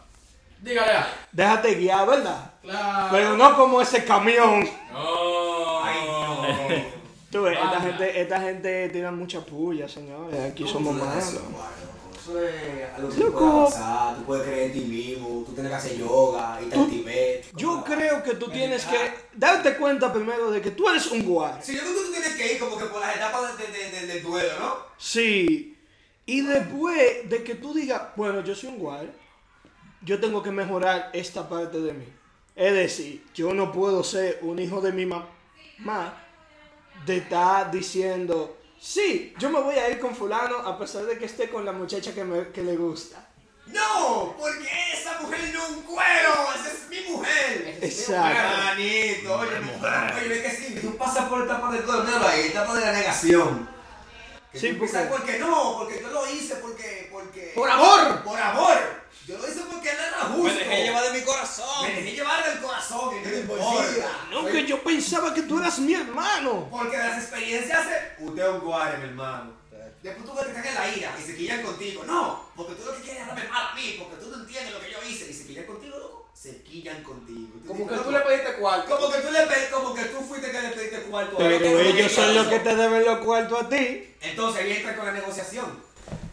[0.59, 0.91] Dígale
[1.31, 2.51] déjate guiar, ¿verdad?
[2.61, 3.07] Claro.
[3.11, 4.67] Pero no como ese camión.
[4.91, 5.83] No.
[5.83, 6.83] Ay, Dios.
[7.31, 10.51] Tú ves, esta gente, esta gente tira mucha puya, señores.
[10.51, 11.39] Aquí somos malos.
[12.29, 13.39] Eso es algo que Loco.
[13.39, 16.75] tú puedes avanzar, tú puedes creer en ti mismo, tú tienes que hacer yoga, irte
[16.77, 17.45] al Tibet.
[17.55, 18.97] Yo creo que tú tienes que
[19.33, 21.59] darte cuenta primero de que tú eres un guar.
[21.63, 23.91] Sí, yo creo que tú tienes que ir como que por las etapas de- de-
[24.01, 24.75] de- del duelo, ¿no?
[24.97, 25.75] Sí.
[26.27, 29.07] Y después de que tú digas, bueno, yo soy un guar,
[30.03, 32.05] yo tengo que mejorar esta parte de mí.
[32.55, 36.23] Es decir, yo no puedo ser un hijo de mi mamá
[37.05, 41.25] de estar diciendo, sí, yo me voy a ir con fulano a pesar de que
[41.25, 43.25] esté con la muchacha que, me- que le gusta.
[43.67, 47.77] No, porque esa mujer no es un cuero, esa es mi mujer.
[47.81, 48.57] Exacto.
[48.63, 52.73] Manito, oye, oye, ve que sí, tú pasas por etapa de todo, míralo ahí, etapa
[52.75, 53.69] de la negación.
[54.51, 57.51] Que Sí, porque no, porque yo lo hice porque, porque.
[57.53, 58.23] ¡Por amor!
[58.23, 58.77] Por amor.
[59.29, 60.43] Yo lo hice porque no era justo.
[60.43, 61.87] Me dejé llevar de mi corazón.
[61.87, 64.25] Me dejé llevar del corazón y no me importa.
[64.31, 66.67] No, que yo pensaba que tú eras mi hermano.
[66.71, 68.23] Porque de las experiencias se...
[68.23, 69.51] Usted es un guare, mi hermano.
[70.01, 72.03] Después tú ves que están en la ira y se quillan contigo.
[72.05, 74.73] No, porque tú lo que quieres es darme mal a mí, porque tú no entiendes
[74.73, 75.29] lo que yo hice.
[75.29, 76.29] Y se quillan contigo, loco.
[76.33, 77.49] Se quillan contigo.
[77.67, 78.97] Como que tú le pediste cuarto.
[78.97, 81.57] Como que tú le pediste, como que tú fuiste que le pediste cuarto a él,
[81.59, 84.15] Pero ellos son los que te deben los cuartos a ti.
[84.21, 85.83] Entonces ahí entra con la negociación.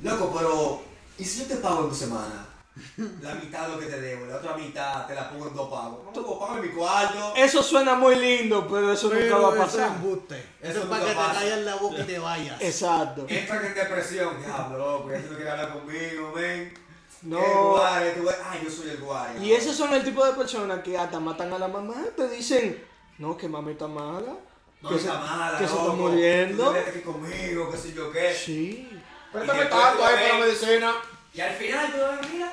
[0.00, 0.82] Loco, pero...
[1.18, 2.55] ¿Y si yo te pago en dos semanas?
[3.22, 5.70] La mitad de lo que te debo, la otra mitad te la pongo en dos
[5.70, 5.98] pagos.
[6.04, 7.32] No, pues, págame mi cuarto.
[7.34, 9.96] Eso suena muy lindo, pero eso nunca Pero va a eso es pasar.
[9.96, 10.26] Eso
[10.60, 11.40] Eso es para nunca que te pasa.
[11.40, 12.60] calles la boca y te vayas.
[12.60, 13.26] Exacto.
[13.28, 14.42] Entran en depresión.
[14.44, 16.74] Diablo, loco, ya tú no quieres hablar conmigo, ven.
[17.22, 17.38] No.
[17.44, 19.38] El guare, tú ves, ah, yo soy el guare.
[19.42, 21.94] Y esos son el tipo de personas que hasta matan a la mamá.
[22.14, 22.84] Te dicen,
[23.18, 24.34] no, que mami está mala.
[24.82, 25.96] No que está se, mala, que se está loco.
[25.96, 26.70] muriendo.
[26.72, 28.34] Tú aquí conmigo, qué sé yo qué.
[28.34, 28.90] Sí.
[29.32, 30.92] Préstame tanto ahí para la medicina.
[31.32, 32.52] Y al final tú mira,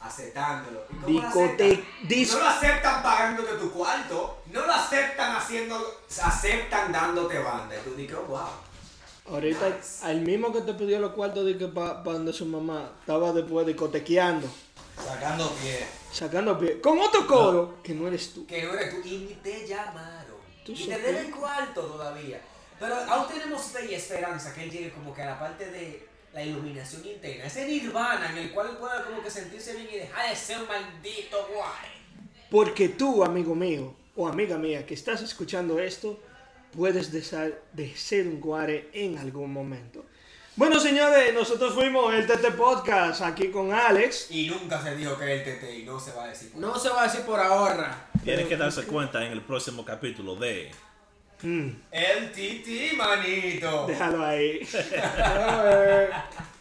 [0.00, 0.84] aceptándolo.
[1.06, 5.76] No lo aceptan pagándote tu cuarto, no lo aceptan haciendo,
[6.22, 7.74] aceptan dándote banda.
[7.76, 9.34] Y tú dices, oh, wow.
[9.34, 13.32] Ahorita, al mismo que te pidió los cuartos de que para donde su mamá estaba
[13.32, 14.48] después discotequeando,
[14.96, 15.86] Sacando pie.
[16.10, 18.46] sacando pie, con otro coro que no eres tú.
[18.46, 19.06] Que no eres tú.
[19.06, 20.38] Y ni te llamaron.
[20.64, 21.12] Tú y te supiste.
[21.12, 22.40] deben cuarto todavía.
[22.80, 26.07] Pero aún tenemos fe y esperanza que él llegue como que a la parte de
[26.32, 27.44] la iluminación interna.
[27.44, 30.68] Ese nirvana en el cual pueda como que sentirse bien y dejar de ser un
[30.68, 31.98] maldito guay.
[32.50, 36.18] Porque tú, amigo mío o amiga mía que estás escuchando esto,
[36.72, 40.04] puedes dejar de ser un guare en algún momento.
[40.56, 44.28] Bueno, señores, nosotros fuimos el TT Podcast aquí con Alex.
[44.30, 46.50] Y nunca se dijo que el TT y no se va a decir.
[46.50, 48.10] por No se va a decir por ahora.
[48.24, 50.72] Tienen que darse cuenta en el próximo capítulo de...
[51.42, 53.86] Mm, El Titi, manito.
[53.86, 54.60] déjalo ahí.